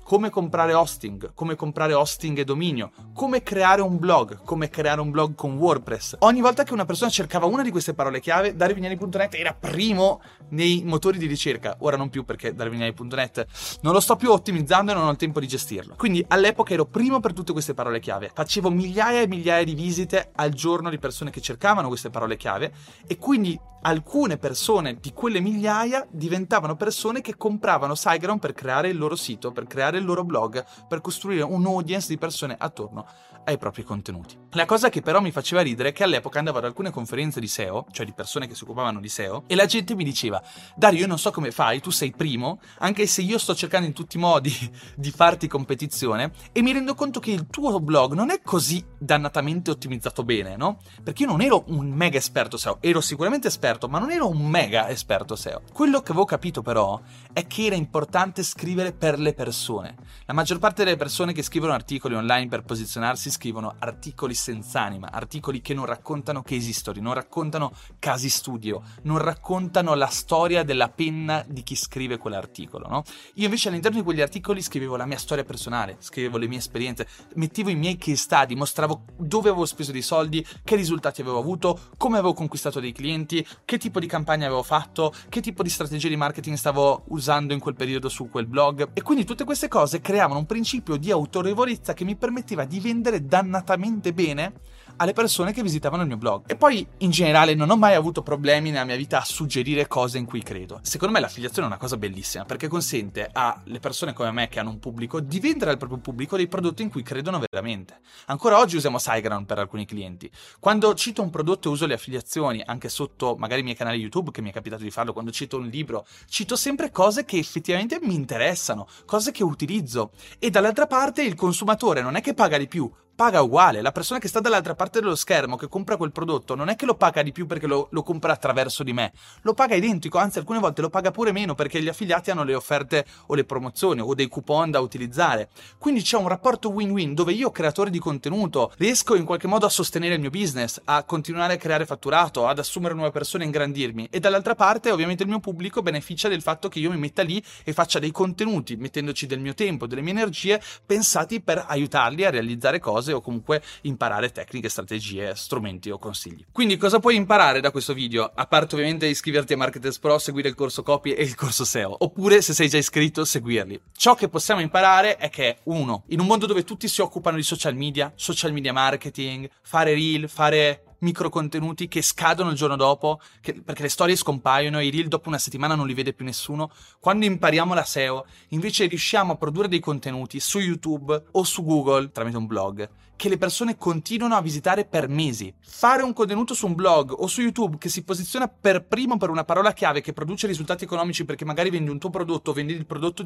come 0.09 0.31
comprare 0.31 0.73
hosting, 0.73 1.33
come 1.35 1.55
comprare 1.55 1.93
hosting 1.93 2.39
e 2.39 2.45
dominio, 2.45 2.93
come 3.13 3.43
creare 3.43 3.83
un 3.83 3.99
blog, 3.99 4.43
come 4.43 4.71
creare 4.71 5.03
un 5.03 5.11
blog 5.11 5.35
con 5.35 5.59
WordPress. 5.59 6.17
Ogni 6.21 6.41
volta 6.41 6.65
che 6.65 6.73
una 6.73 6.87
persona 6.87 7.11
cercava 7.11 7.45
una 7.45 7.63
di 7.63 7.71
queste 7.71 7.93
parole 7.93 8.19
chiave, 8.19 8.57
darivignani.net 8.57 9.35
era 9.35 9.53
primo 9.53 10.23
nei 10.49 10.83
motori 10.83 11.19
di 11.19 11.27
ricerca. 11.27 11.77
Ora 11.81 11.99
non 11.99 12.09
più 12.09 12.25
perché 12.25 12.55
darivignani.net 12.55 13.79
non 13.83 13.93
lo 13.93 14.01
sto 14.01 14.17
più 14.17 14.31
ottimizzando 14.31 14.93
e 14.93 14.95
non 14.95 15.07
ho 15.07 15.11
il 15.11 15.19
tempo 15.19 15.41
di 15.41 15.47
gestirlo. 15.47 15.95
Quindi 15.99 16.25
all'epoca 16.29 16.73
ero 16.73 16.87
primo 16.87 17.21
per 17.21 17.35
tutte 17.35 17.53
queste 17.53 17.75
parole 17.75 18.01
chiave. 18.01 18.31
Facevo 18.33 18.71
migliaia 18.71 19.21
e 19.21 19.27
migliaia 19.27 19.65
di 19.65 19.75
visite 19.75 20.31
al 20.37 20.55
giorno 20.55 20.89
di 20.89 20.99
persone 20.99 21.31
che 21.31 21.43
cercavano 21.43 21.89
queste 21.89 22.09
parole 22.09 22.39
chiave 22.39 22.73
e 23.07 23.19
quindi 23.19 23.61
alcune 23.83 24.37
persone 24.39 24.99
di 25.01 25.13
quelle 25.13 25.41
migliaia 25.41 26.07
diventavano 26.11 26.77
persone 26.77 27.21
che 27.21 27.37
compravano 27.37 27.95
SiteGround 27.95 28.41
per 28.41 28.53
creare 28.53 28.89
il 28.89 28.99
loro 28.99 29.17
sito, 29.17 29.53
per 29.53 29.67
creare 29.67 29.99
il 29.99 30.05
loro 30.05 30.25
blog, 30.25 30.65
per 30.89 31.01
costruire 31.01 31.43
un 31.43 31.65
audience 31.67 32.09
di 32.09 32.19
persone 32.19 32.57
attorno 32.59 33.07
ai 33.49 33.57
propri 33.59 33.83
contenuti. 33.83 34.37
La 34.53 34.67
cosa 34.67 34.91
che 34.91 35.01
però 35.01 35.21
mi 35.21 35.31
faceva 35.31 35.63
ridere 35.63 35.91
è 35.91 35.93
che 35.93 36.05
all'epoca 36.05 36.39
andavo 36.39 36.59
ad 36.59 36.65
alcune 36.65 36.91
conferenze 36.91 37.41
di 37.41 37.49
SEO, 37.49 37.87
cioè 37.91 38.05
di 38.05 38.13
persone 38.13 38.47
che 38.47 38.55
si 38.55 38.65
occupavano 38.65 39.01
di 39.01 39.09
SEO, 39.09 39.45
e 39.47 39.55
la 39.55 39.67
gente 39.67 39.95
mi 39.95 40.05
diceva: 40.05 40.43
Dario, 40.77 41.01
io 41.01 41.07
non 41.07 41.19
so 41.19 41.31
come 41.31 41.51
fai, 41.51 41.81
tu 41.81 41.91
sei 41.91 42.13
primo, 42.13 42.61
anche 42.79 43.07
se 43.07 43.23
io 43.23 43.39
sto 43.39 43.55
cercando 43.55 43.87
in 43.87 43.95
tutti 43.95 44.17
i 44.17 44.21
modi 44.21 44.53
di 44.95 45.11
farti 45.11 45.49
competizione, 45.49 46.33
e 46.53 46.63
mi 46.63 46.73
rendo 46.73 46.95
conto 46.95 47.21
che 47.21 47.31
il 47.31 47.47
tuo 47.49 47.81
blog 47.81 48.13
non 48.13 48.31
è 48.31 48.41
così 48.43 48.85
dannatamente 48.99 49.71
ottimizzato 49.71 50.25
bene, 50.25 50.57
no? 50.57 50.79
Perché 51.03 51.23
io 51.23 51.31
non 51.31 51.41
ero 51.41 51.65
un 51.69 51.89
mega 51.89 52.19
esperto 52.19 52.59
SEO, 52.59 52.79
ero 52.81 53.01
sicuramente 53.01 53.49
esperto, 53.49 53.89
ma 53.89 53.99
non 53.99 54.11
ero 54.11 54.29
un 54.29 54.47
mega 54.47 54.89
esperto 54.91 55.37
SEO. 55.37 55.63
Quello 55.73 56.01
che 56.01 56.11
avevo 56.11 56.27
capito 56.27 56.61
però 56.61 57.01
è 57.33 57.47
che 57.47 57.67
era 57.67 57.77
importante 57.77 58.43
scrivere 58.43 58.93
per 58.93 59.19
le 59.19 59.33
persone. 59.33 59.95
La 60.27 60.35
maggior 60.35 60.59
parte 60.59 60.85
delle 60.85 60.97
persone 60.97 61.33
che 61.33 61.43
scrivono 61.43 61.73
articoli 61.73 62.15
online 62.15 62.49
per 62.49 62.63
posizionarsi 62.63 63.31
scrivono 63.39 63.77
articoli 63.79 64.35
senza 64.35 64.83
anima, 64.83 65.13
articoli 65.13 65.61
che 65.61 65.73
non 65.73 65.85
raccontano 65.85 66.43
case 66.43 66.71
history, 66.71 67.01
non 67.01 67.15
raccontano 67.15 67.73
casi 68.01 68.29
studio, 68.29 68.83
non 69.03 69.19
raccontano 69.19 69.95
la 69.95 70.09
storia 70.09 70.65
della 70.65 70.89
penna 70.89 71.45
di 71.47 71.63
chi 71.63 71.77
scrive 71.77 72.19
quell'articolo, 72.19 72.89
no? 72.89 73.05
Io 73.35 73.45
invece 73.45 73.69
all'interno 73.69 73.99
di 73.99 74.03
quegli 74.03 74.21
articoli 74.21 74.61
scrivevo 74.61 74.97
la 74.97 75.07
mia 75.07 75.19
storia 75.19 75.45
personale, 75.45 75.99
scrivevo 76.01 76.37
le 76.37 76.49
mie 76.49 76.59
esperienze, 76.59 77.07
mettevo 77.35 77.71
i 77.71 77.77
miei 77.77 77.97
case 77.97 78.17
study, 78.17 78.57
mostravo 78.57 79.05
dove 79.17 79.51
avevo 79.51 79.67
speso 79.67 79.93
dei 79.93 80.03
soldi, 80.03 80.45
che 80.65 80.75
risultati 80.75 81.21
avevo 81.21 81.39
avuto, 81.39 81.79
come 81.97 82.19
avevo 82.19 82.35
conquistato 82.35 82.81
dei 82.81 82.93
clienti, 82.93 83.47
che 83.65 83.79
tipo 83.79 84.01
di 84.01 84.09
campagna 84.09 84.47
avevo 84.47 84.65
fatto, 84.65 85.15
che 85.29 85.41
tipo 85.41 85.63
di 85.63 85.71
strategie 85.71 86.09
di 86.09 86.17
marketing 86.17 86.57
stavo 86.57 87.05
usando 87.09 87.53
in 87.53 87.61
quel 87.61 87.77
periodo 87.77 88.09
su 88.09 88.29
quel 88.29 88.47
blog 88.47 88.91
e 88.95 89.03
quindi 89.03 89.25
tutte 89.25 89.45
queste 89.45 89.69
cose 89.69 90.01
creavano 90.01 90.41
un 90.41 90.47
principio 90.47 90.97
di 90.97 91.13
autorevolezza 91.13 91.95
che 91.95 92.05
mi 92.05 92.17
permetteva 92.17 92.65
di 92.65 92.81
vendere 92.81 93.27
dannatamente 93.29 94.13
bene 94.13 94.53
alle 94.99 95.13
persone 95.13 95.53
che 95.53 95.63
visitavano 95.63 96.03
il 96.03 96.09
mio 96.09 96.17
blog. 96.17 96.45
E 96.47 96.57
poi, 96.57 96.87
in 96.99 97.11
generale, 97.11 97.55
non 97.55 97.71
ho 97.71 97.77
mai 97.77 97.95
avuto 97.95 98.23
problemi 98.23 98.71
nella 98.71 98.85
mia 98.85 98.97
vita 98.97 99.21
a 99.21 99.25
suggerire 99.25 99.87
cose 99.87 100.19
in 100.19 100.25
cui 100.25 100.43
credo. 100.43 100.81
Secondo 100.83 101.15
me 101.15 101.21
l'affiliazione 101.21 101.69
è 101.69 101.71
una 101.71 101.79
cosa 101.79 101.97
bellissima 101.97 102.45
perché 102.45 102.69
consente 102.69 103.29
alle 103.33 103.79
persone 103.79 104.13
come 104.13 104.31
me 104.33 104.49
che 104.49 104.59
hanno 104.59 104.71
un 104.71 104.79
pubblico 104.79 105.21
di 105.21 105.41
vendere 105.41 105.71
al 105.71 105.77
proprio 105.77 105.99
pubblico 105.99 106.37
dei 106.37 106.49
prodotti 106.49 106.83
in 106.83 106.91
cui 106.91 107.03
credono 107.03 107.41
veramente. 107.49 108.01
Ancora 108.27 108.59
oggi 108.59 108.77
usiamo 108.77 108.99
SiteGround 108.99 109.47
per 109.47 109.59
alcuni 109.59 109.87
clienti. 109.87 110.31
Quando 110.59 110.93
cito 110.95 111.23
un 111.23 111.31
prodotto 111.31 111.69
e 111.69 111.73
uso 111.73 111.87
le 111.87 111.95
affiliazioni, 111.95 112.63
anche 112.65 112.89
sotto 112.89 113.37
magari 113.39 113.61
i 113.61 113.65
miei 113.65 113.77
canali 113.77 113.99
YouTube, 113.99 114.31
che 114.31 114.43
mi 114.43 114.51
è 114.51 114.53
capitato 114.53 114.83
di 114.83 114.91
farlo, 114.91 115.13
quando 115.13 115.31
cito 115.31 115.59
un 115.59 115.67
libro, 115.67 116.07
cito 116.27 116.57
sempre 116.57 116.91
cose 116.91 117.25
che 117.25 117.39
effettivamente 117.39 117.99
mi 118.03 118.15
interessano, 118.15 118.89
cose 119.07 119.31
che 119.31 119.45
utilizzo. 119.45 120.11
E 120.39 120.51
dall'altra 120.51 120.87
parte 120.87 121.23
il 121.23 121.35
consumatore 121.35 122.03
non 122.03 122.17
è 122.17 122.21
che 122.21 122.35
paga 122.35 122.59
di 122.59 122.67
più, 122.67 122.91
paga 123.19 123.43
uguale. 123.43 123.83
La 123.83 123.91
persona 123.91 124.21
che 124.21 124.29
sta 124.29 124.39
dall'altra 124.39 124.77
parte 124.77 125.01
dello 125.01 125.17
schermo, 125.17 125.57
che 125.57 125.67
compra 125.67 125.97
quel 125.97 126.13
prodotto, 126.13 126.55
non 126.55 126.69
è 126.69 126.77
che 126.77 126.87
lo 126.87 126.95
paga 126.95 127.21
di 127.21 127.33
più 127.33 127.47
perché 127.47 127.67
lo, 127.67 127.89
lo, 127.91 128.05
compra 128.05 128.33
attraverso 128.33 128.85
di 128.85 128.93
me, 128.93 129.13
lo 129.43 129.55
paga 129.55 129.75
identico, 129.75 130.19
anzi 130.19 130.39
alcune 130.39 130.61
volte 130.61 130.83
lo 130.83 130.89
paga 130.89 131.11
pure 131.11 131.33
meno 131.33 131.57
perché 131.57 131.83
gli 131.83 131.89
affiliati 131.89 132.31
hanno 132.31 132.45
le 132.45 132.55
offerte 132.55 133.05
o 133.27 133.35
le 133.35 133.43
promozioni 133.43 134.01
o 134.01 134.15
dei 134.15 134.29
coupon 134.29 134.71
da 134.71 134.79
utilizzare. 134.79 135.49
Quindi 135.79 136.03
c'è 136.03 136.17
un 136.17 136.29
rapporto 136.29 136.71
win-win 136.71 137.15
dove 137.15 137.33
io, 137.33 137.51
creatore 137.51 137.91
di 137.91 137.99
contenuto, 137.99 138.71
riesco 138.77 139.17
in 139.17 139.25
qualche 139.25 139.49
modo 139.49 139.67
a 139.67 139.69
sostenere 139.69 140.15
il 140.15 140.21
mio 140.21 140.31
business, 140.31 140.81
a 140.85 141.03
continuare 141.03 141.55
a 141.55 141.57
creare 141.57 141.87
fatturato, 141.87 142.47
ad 142.47 142.61
assumere 142.61 142.95
nuove 142.95 143.11
persone 143.11 143.43
e 143.43 143.47
ingrandirmi. 143.47 144.11
E 144.13 144.21
dall'altra 144.21 144.55
parte, 144.55 144.93
ovviamente, 144.93 145.25
il 145.25 145.29
mio 145.29 145.41
pubblico 145.41 145.83
beneficia 145.83 146.29
del 146.29 146.41
fatto 146.41 146.69
che 146.69 146.79
io 146.79 146.93
mi 146.93 146.99
metta 146.99 147.25
lì 147.25 147.43
e 147.65 147.73
faccia 147.73 147.99
dei 147.99 148.13
contenuti, 148.13 148.77
mettendoci 148.77 149.27
del 149.27 149.41
mio 149.41 149.55
tempo, 149.55 149.89
delle 149.89 150.03
mie 150.03 150.13
energie, 150.13 150.63
pensati 150.87 151.41
per 151.41 151.65
aiutarli 151.67 152.25
a 152.25 152.31
realizzare 152.31 152.79
cose 152.79 153.07
cose 153.09 153.13
o 153.13 153.21
comunque 153.21 153.63
imparare 153.83 154.31
tecniche, 154.31 154.69
strategie, 154.69 155.35
strumenti 155.35 155.91
o 155.91 155.99
consigli. 155.99 156.45
Quindi 156.53 156.77
cosa 156.77 156.99
puoi 156.99 157.17
imparare 157.17 157.61
da 157.61 157.71
questo 157.71 157.95
video? 157.95 158.31
A 158.35 158.47
parte 158.47 158.75
ovviamente 158.75 159.07
iscriverti 159.07 159.55
a 159.55 159.57
Marketers 159.57 159.99
Pro, 159.99 160.19
seguire 160.19 160.49
il 160.49 160.55
corso 160.55 160.83
copy 160.83 161.13
e 161.13 161.23
il 161.23 161.35
corso 161.35 161.65
SEO, 161.65 161.97
oppure 161.99 162.43
se 162.43 162.53
sei 162.53 162.69
già 162.69 162.79
iscritto 162.79 163.25
seguirli. 163.25 163.81
Ciò 163.97 164.15
che 164.15 164.29
possiamo 164.29 164.61
imparare 164.61 165.17
è 165.17 165.31
che 165.31 165.59
uno, 165.65 166.05
in 166.09 166.21
un 166.21 166.27
mondo 166.27 166.47
dove 166.47 166.65
tutti 166.65 166.89
si 166.89 167.01
occupano 167.01 167.37
di 167.37 167.43
social 167.43 167.75
media, 167.75 168.13
social 168.15 168.53
media 168.53 168.73
marketing, 168.73 169.49
fare 169.63 169.95
reel, 169.95 170.29
fare 170.29 170.83
micro 171.01 171.29
contenuti 171.29 171.89
che 171.89 172.03
scadono 172.03 172.51
il 172.51 172.57
giorno 172.57 172.77
dopo, 172.77 173.21
che, 173.41 173.55
perché 173.55 173.83
le 173.83 173.89
storie 173.89 174.17
scompaiono, 174.17 174.81
i 174.81 174.91
reel 174.91 175.09
dopo 175.09 175.29
una 175.29 175.39
settimana 175.39 175.75
non 175.75 175.87
li 175.87 175.95
vede 175.95 176.13
più 176.13 176.25
nessuno. 176.25 176.71
Quando 176.99 177.25
impariamo 177.25 177.75
la 177.75 177.85
SEO, 177.85 178.27
invece 178.49 178.87
riusciamo 178.87 179.33
a 179.33 179.37
produrre 179.37 179.69
dei 179.69 179.81
contenuti 179.81 180.41
su 180.41 180.59
YouTube 180.59 181.25
o 181.33 181.45
su 181.45 181.65
Google 181.65 182.11
tramite 182.11 182.37
un 182.37 182.47
blog 182.47 182.89
che 183.19 183.29
le 183.29 183.37
persone 183.37 183.77
continuano 183.77 184.37
a 184.37 184.41
visitare 184.41 184.85
per 184.85 185.09
mesi. 185.09 185.53
Fare 185.61 186.05
un 186.05 186.13
contenuto 186.13 186.55
su 186.55 186.67
un 186.67 186.77
blog 186.77 187.11
o 187.11 187.27
su 187.27 187.41
YouTube 187.41 187.77
che 187.77 187.89
si 187.89 188.05
posiziona 188.05 188.47
per 188.47 188.85
primo 188.85 189.17
per 189.17 189.29
una 189.29 189.43
parola 189.43 189.73
chiave 189.73 190.01
che 190.01 190.13
produce 190.13 190.47
risultati 190.47 190.85
economici 190.85 191.25
perché 191.25 191.45
magari 191.45 191.69
vendi 191.69 191.91
un 191.91 191.99
tuo 191.99 192.11
prodotto 192.11 192.53
o 192.53 192.55
vendi 192.55 192.75
il 192.75 192.87
prodotto 192.87 193.25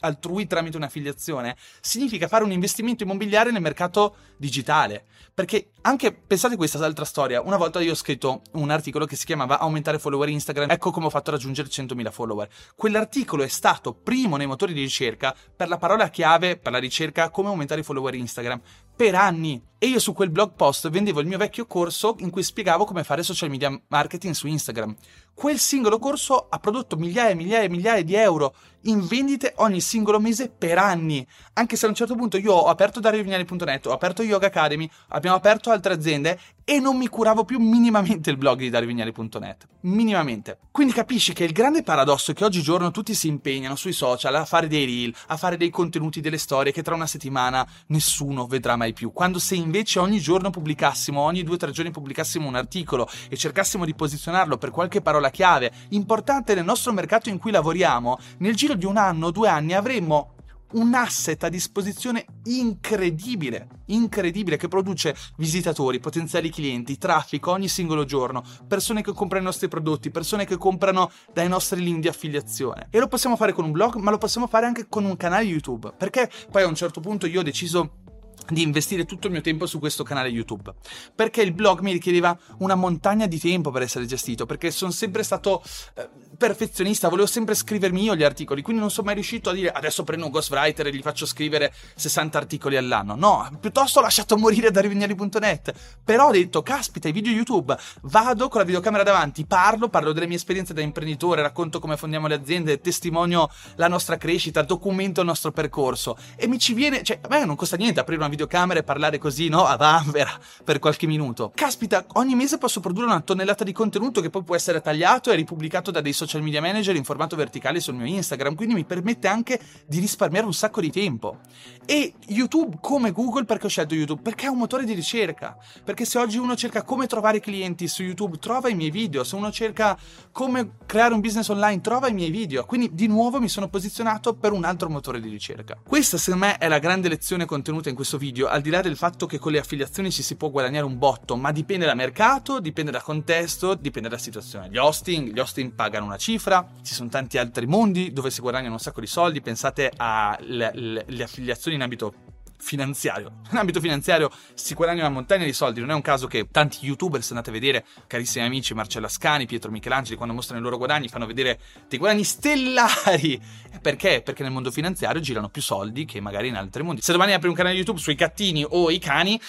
altrui 0.00 0.46
tramite 0.46 0.78
un'affiliazione, 0.78 1.58
significa 1.82 2.26
fare 2.26 2.42
un 2.42 2.52
investimento 2.52 3.02
immobiliare 3.02 3.50
nel 3.50 3.60
mercato 3.60 4.16
digitale. 4.38 5.04
Perché 5.34 5.72
anche 5.82 6.12
pensate 6.12 6.56
questa 6.56 6.82
altra 6.82 7.04
storia. 7.04 7.42
Una 7.42 7.56
volta 7.56 7.80
io 7.80 7.92
ho 7.92 7.96
scritto 7.96 8.40
un 8.52 8.70
articolo 8.70 9.04
che 9.04 9.16
si 9.16 9.26
chiamava 9.26 9.58
Aumentare 9.58 9.98
follower 9.98 10.28
Instagram. 10.28 10.70
Ecco 10.70 10.90
come 10.90 11.06
ho 11.06 11.10
fatto 11.10 11.32
raggiungere 11.32 11.68
100.000 11.68 12.10
follower. 12.10 12.48
Quell'articolo 12.74 13.42
è 13.42 13.48
stato 13.48 13.92
primo 13.92 14.36
nei 14.36 14.46
motori 14.46 14.72
di 14.72 14.80
ricerca 14.80 15.34
per 15.54 15.68
la 15.68 15.76
parola 15.76 16.08
chiave 16.08 16.56
per 16.56 16.72
la 16.72 16.78
ricerca 16.78 17.28
come 17.30 17.48
aumentare 17.48 17.82
i 17.82 17.84
follower 17.84 18.14
Instagram 18.14 18.60
per 18.96 19.14
anni. 19.14 19.60
E 19.84 19.88
io 19.88 19.98
su 19.98 20.14
quel 20.14 20.30
blog 20.30 20.52
post 20.56 20.88
vendevo 20.88 21.20
il 21.20 21.26
mio 21.26 21.36
vecchio 21.36 21.66
corso 21.66 22.16
in 22.20 22.30
cui 22.30 22.42
spiegavo 22.42 22.86
come 22.86 23.04
fare 23.04 23.22
social 23.22 23.50
media 23.50 23.78
marketing 23.88 24.32
su 24.32 24.46
Instagram. 24.46 24.96
Quel 25.34 25.58
singolo 25.58 25.98
corso 25.98 26.46
ha 26.48 26.58
prodotto 26.58 26.96
migliaia 26.96 27.30
e 27.30 27.34
migliaia 27.34 27.64
e 27.64 27.68
migliaia 27.68 28.02
di 28.02 28.14
euro 28.14 28.54
in 28.84 29.06
vendite 29.06 29.52
ogni 29.56 29.80
singolo 29.80 30.20
mese 30.20 30.48
per 30.48 30.78
anni. 30.78 31.26
Anche 31.54 31.76
se 31.76 31.86
a 31.86 31.88
un 31.88 31.94
certo 31.94 32.14
punto 32.14 32.36
io 32.36 32.52
ho 32.52 32.68
aperto 32.68 33.00
dariovignali.net, 33.00 33.86
ho 33.86 33.92
aperto 33.92 34.22
Yoga 34.22 34.46
Academy, 34.46 34.88
abbiamo 35.08 35.36
aperto 35.36 35.70
altre 35.70 35.94
aziende 35.94 36.38
e 36.64 36.78
non 36.80 36.96
mi 36.96 37.08
curavo 37.08 37.44
più 37.44 37.58
minimamente 37.58 38.30
il 38.30 38.36
blog 38.36 38.58
di 38.58 38.70
dariovignali.net. 38.70 39.66
Minimamente. 39.80 40.58
Quindi 40.70 40.92
capisci 40.92 41.32
che 41.32 41.44
il 41.44 41.52
grande 41.52 41.82
paradosso 41.82 42.30
è 42.30 42.34
che 42.34 42.44
oggigiorno 42.44 42.90
tutti 42.90 43.14
si 43.14 43.28
impegnano 43.28 43.76
sui 43.76 43.92
social 43.92 44.34
a 44.34 44.44
fare 44.44 44.66
dei 44.66 44.84
reel, 44.84 45.14
a 45.28 45.36
fare 45.36 45.56
dei 45.56 45.70
contenuti, 45.70 46.20
delle 46.20 46.38
storie 46.38 46.72
che 46.72 46.82
tra 46.82 46.94
una 46.94 47.06
settimana 47.06 47.66
nessuno 47.88 48.46
vedrà 48.46 48.76
mai 48.76 48.92
più. 48.92 49.12
Quando 49.12 49.38
se 49.38 49.54
invece 49.54 49.73
ogni 49.96 50.20
giorno 50.20 50.50
pubblicassimo, 50.50 51.20
ogni 51.20 51.42
due 51.42 51.54
o 51.54 51.58
tre 51.58 51.72
giorni 51.72 51.90
pubblicassimo 51.90 52.46
un 52.46 52.54
articolo 52.54 53.08
e 53.28 53.36
cercassimo 53.36 53.84
di 53.84 53.94
posizionarlo 53.94 54.56
per 54.56 54.70
qualche 54.70 55.00
parola 55.00 55.30
chiave 55.30 55.72
importante 55.90 56.54
nel 56.54 56.64
nostro 56.64 56.92
mercato 56.92 57.28
in 57.28 57.38
cui 57.38 57.50
lavoriamo, 57.50 58.18
nel 58.38 58.54
giro 58.54 58.74
di 58.74 58.84
un 58.84 58.96
anno 58.96 59.26
o 59.26 59.30
due 59.30 59.48
anni 59.48 59.74
avremmo 59.74 60.34
un 60.74 60.94
asset 60.94 61.42
a 61.44 61.48
disposizione 61.48 62.24
incredibile, 62.44 63.68
incredibile, 63.86 64.56
che 64.56 64.68
produce 64.68 65.14
visitatori, 65.36 66.00
potenziali 66.00 66.50
clienti, 66.50 66.98
traffico 66.98 67.52
ogni 67.52 67.68
singolo 67.68 68.04
giorno, 68.04 68.42
persone 68.66 69.02
che 69.02 69.12
comprano 69.12 69.42
i 69.42 69.46
nostri 69.46 69.68
prodotti, 69.68 70.10
persone 70.10 70.44
che 70.44 70.56
comprano 70.56 71.10
dai 71.32 71.48
nostri 71.48 71.80
link 71.80 72.00
di 72.00 72.08
affiliazione. 72.08 72.88
E 72.90 72.98
lo 72.98 73.08
possiamo 73.08 73.36
fare 73.36 73.52
con 73.52 73.64
un 73.64 73.72
blog, 73.72 73.96
ma 73.96 74.10
lo 74.10 74.18
possiamo 74.18 74.46
fare 74.46 74.66
anche 74.66 74.86
con 74.88 75.04
un 75.04 75.16
canale 75.16 75.44
YouTube, 75.44 75.92
perché 75.96 76.30
poi 76.50 76.62
a 76.62 76.66
un 76.66 76.74
certo 76.74 77.00
punto 77.00 77.26
io 77.26 77.40
ho 77.40 77.44
deciso 77.44 78.02
di 78.48 78.62
investire 78.62 79.04
tutto 79.04 79.26
il 79.26 79.32
mio 79.32 79.42
tempo 79.42 79.66
su 79.66 79.78
questo 79.78 80.02
canale 80.02 80.28
YouTube. 80.28 80.72
Perché 81.14 81.42
il 81.42 81.52
blog 81.52 81.80
mi 81.80 81.92
richiedeva 81.92 82.36
una 82.58 82.74
montagna 82.74 83.26
di 83.26 83.38
tempo 83.38 83.70
per 83.70 83.82
essere 83.82 84.06
gestito, 84.06 84.46
perché 84.46 84.70
sono 84.70 84.90
sempre 84.90 85.22
stato 85.22 85.62
eh, 85.94 86.08
perfezionista, 86.36 87.08
volevo 87.08 87.26
sempre 87.26 87.54
scrivermi 87.54 88.02
io 88.02 88.16
gli 88.16 88.22
articoli, 88.22 88.62
quindi 88.62 88.80
non 88.80 88.90
sono 88.90 89.06
mai 89.06 89.14
riuscito 89.14 89.50
a 89.50 89.52
dire 89.52 89.70
adesso 89.70 90.04
prendo 90.04 90.26
un 90.26 90.30
ghostwriter 90.30 90.86
e 90.86 90.94
gli 90.94 91.02
faccio 91.02 91.26
scrivere 91.26 91.72
60 91.94 92.38
articoli 92.38 92.76
all'anno. 92.76 93.14
No, 93.14 93.48
piuttosto 93.60 93.98
ho 93.98 94.02
lasciato 94.02 94.36
morire 94.36 94.70
da 94.70 94.80
rivignali.net. 94.80 95.72
Però 96.04 96.28
ho 96.28 96.32
detto, 96.32 96.62
caspita, 96.62 97.08
i 97.08 97.12
video 97.12 97.32
YouTube, 97.32 97.76
vado 98.02 98.48
con 98.48 98.60
la 98.60 98.66
videocamera 98.66 99.02
davanti, 99.02 99.44
parlo, 99.46 99.88
parlo 99.88 100.12
delle 100.12 100.26
mie 100.26 100.36
esperienze 100.36 100.74
da 100.74 100.80
imprenditore, 100.80 101.42
racconto 101.42 101.78
come 101.80 101.96
fondiamo 101.96 102.26
le 102.26 102.34
aziende, 102.34 102.80
testimonio 102.80 103.48
la 103.76 103.88
nostra 103.88 104.16
crescita, 104.16 104.62
documento 104.62 105.20
il 105.20 105.26
nostro 105.26 105.52
percorso 105.52 106.16
e 106.36 106.46
mi 106.46 106.58
ci 106.58 106.74
viene, 106.74 107.02
cioè 107.02 107.18
a 107.22 107.28
me 107.28 107.44
non 107.44 107.56
costa 107.56 107.76
niente 107.76 108.00
aprire 108.00 108.20
una 108.20 108.28
videocamera 108.34 108.80
e 108.80 108.82
parlare 108.82 109.18
così, 109.18 109.48
no? 109.48 109.64
A 109.64 109.76
vanvera 109.76 110.38
per 110.62 110.78
qualche 110.78 111.06
minuto. 111.06 111.52
Caspita, 111.54 112.04
ogni 112.14 112.34
mese 112.34 112.58
posso 112.58 112.80
produrre 112.80 113.06
una 113.06 113.20
tonnellata 113.20 113.64
di 113.64 113.72
contenuto 113.72 114.20
che 114.20 114.30
poi 114.30 114.42
può 114.42 114.54
essere 114.54 114.80
tagliato 114.80 115.30
e 115.30 115.36
ripubblicato 115.36 115.90
da 115.90 116.00
dei 116.00 116.12
social 116.12 116.42
media 116.42 116.60
manager 116.60 116.96
in 116.96 117.04
formato 117.04 117.36
verticale 117.36 117.80
sul 117.80 117.94
mio 117.94 118.06
Instagram, 118.06 118.54
quindi 118.54 118.74
mi 118.74 118.84
permette 118.84 119.28
anche 119.28 119.60
di 119.86 119.98
risparmiare 120.00 120.46
un 120.46 120.54
sacco 120.54 120.80
di 120.80 120.90
tempo. 120.90 121.38
E 121.86 122.14
YouTube 122.28 122.78
come 122.80 123.12
Google, 123.12 123.44
perché 123.44 123.66
ho 123.66 123.68
scelto 123.68 123.94
YouTube? 123.94 124.22
Perché 124.22 124.46
è 124.46 124.48
un 124.48 124.58
motore 124.58 124.84
di 124.84 124.94
ricerca. 124.94 125.56
Perché 125.84 126.04
se 126.04 126.18
oggi 126.18 126.38
uno 126.38 126.56
cerca 126.56 126.82
come 126.82 127.06
trovare 127.06 127.40
clienti 127.40 127.88
su 127.88 128.02
YouTube, 128.02 128.38
trova 128.38 128.68
i 128.68 128.74
miei 128.74 128.90
video. 128.90 129.22
Se 129.24 129.36
uno 129.36 129.50
cerca 129.50 129.96
come 130.32 130.76
creare 130.86 131.14
un 131.14 131.20
business 131.20 131.48
online, 131.48 131.80
trova 131.80 132.08
i 132.08 132.14
miei 132.14 132.30
video. 132.30 132.64
Quindi 132.64 132.90
di 132.92 133.06
nuovo 133.06 133.40
mi 133.40 133.48
sono 133.48 133.68
posizionato 133.68 134.34
per 134.34 134.52
un 134.52 134.64
altro 134.64 134.88
motore 134.88 135.20
di 135.20 135.28
ricerca. 135.28 135.78
Questa 135.86 136.16
secondo 136.16 136.46
me 136.46 136.58
è 136.58 136.68
la 136.68 136.78
grande 136.78 137.08
lezione 137.08 137.44
contenuta 137.44 137.88
in 137.88 137.94
questo 137.94 138.16
video, 138.16 138.23
al 138.46 138.60
di 138.60 138.70
là 138.70 138.80
del 138.80 138.96
fatto 138.96 139.26
che 139.26 139.38
con 139.38 139.52
le 139.52 139.58
affiliazioni 139.58 140.10
ci 140.10 140.22
si 140.22 140.36
può 140.36 140.50
guadagnare 140.50 140.84
un 140.84 140.98
botto, 140.98 141.36
ma 141.36 141.52
dipende 141.52 141.86
dal 141.86 141.96
mercato, 141.96 142.60
dipende 142.60 142.90
dal 142.90 143.02
contesto, 143.02 143.74
dipende 143.74 144.08
dalla 144.08 144.20
situazione. 144.20 144.68
Gli 144.70 144.76
hosting, 144.76 145.32
gli 145.32 145.38
hosting 145.38 145.72
pagano 145.72 146.06
una 146.06 146.16
cifra, 146.16 146.66
ci 146.82 146.94
sono 146.94 147.08
tanti 147.08 147.38
altri 147.38 147.66
mondi 147.66 148.12
dove 148.12 148.30
si 148.30 148.40
guadagnano 148.40 148.74
un 148.74 148.80
sacco 148.80 149.00
di 149.00 149.06
soldi, 149.06 149.40
pensate 149.40 149.92
alle 149.96 151.22
affiliazioni 151.22 151.76
in 151.76 151.82
ambito 151.82 152.14
finanziario. 152.56 153.40
In 153.50 153.56
ambito 153.56 153.80
finanziario 153.80 154.30
si 154.54 154.74
guadagna 154.74 155.00
una 155.00 155.10
montagna 155.10 155.44
di 155.44 155.52
soldi, 155.52 155.80
non 155.80 155.90
è 155.90 155.94
un 155.94 156.02
caso 156.02 156.26
che 156.26 156.48
tanti 156.50 156.84
youtuber, 156.86 157.22
se 157.22 157.30
andate 157.30 157.50
a 157.50 157.52
vedere, 157.52 157.84
carissimi 158.06 158.44
amici, 158.44 158.74
Marcello 158.74 159.06
Ascani, 159.06 159.46
Pietro 159.46 159.70
Michelangeli, 159.70 160.16
quando 160.16 160.34
mostrano 160.34 160.60
i 160.60 160.64
loro 160.64 160.76
guadagni, 160.76 161.08
fanno 161.08 161.26
vedere 161.26 161.60
dei 161.88 161.98
guadagni 161.98 162.24
stellari. 162.24 163.40
Perché? 163.80 164.22
Perché 164.22 164.42
nel 164.42 164.52
mondo 164.52 164.70
finanziario 164.70 165.20
girano 165.20 165.48
più 165.48 165.62
soldi 165.62 166.04
che 166.04 166.20
magari 166.20 166.48
in 166.48 166.56
altri 166.56 166.82
mondi. 166.82 167.02
Se 167.02 167.12
domani 167.12 167.32
apri 167.32 167.48
un 167.48 167.54
canale 167.54 167.74
YouTube 167.74 167.98
sui 167.98 168.14
gattini 168.14 168.64
o 168.68 168.90
i 168.90 168.98
cani, 168.98 169.40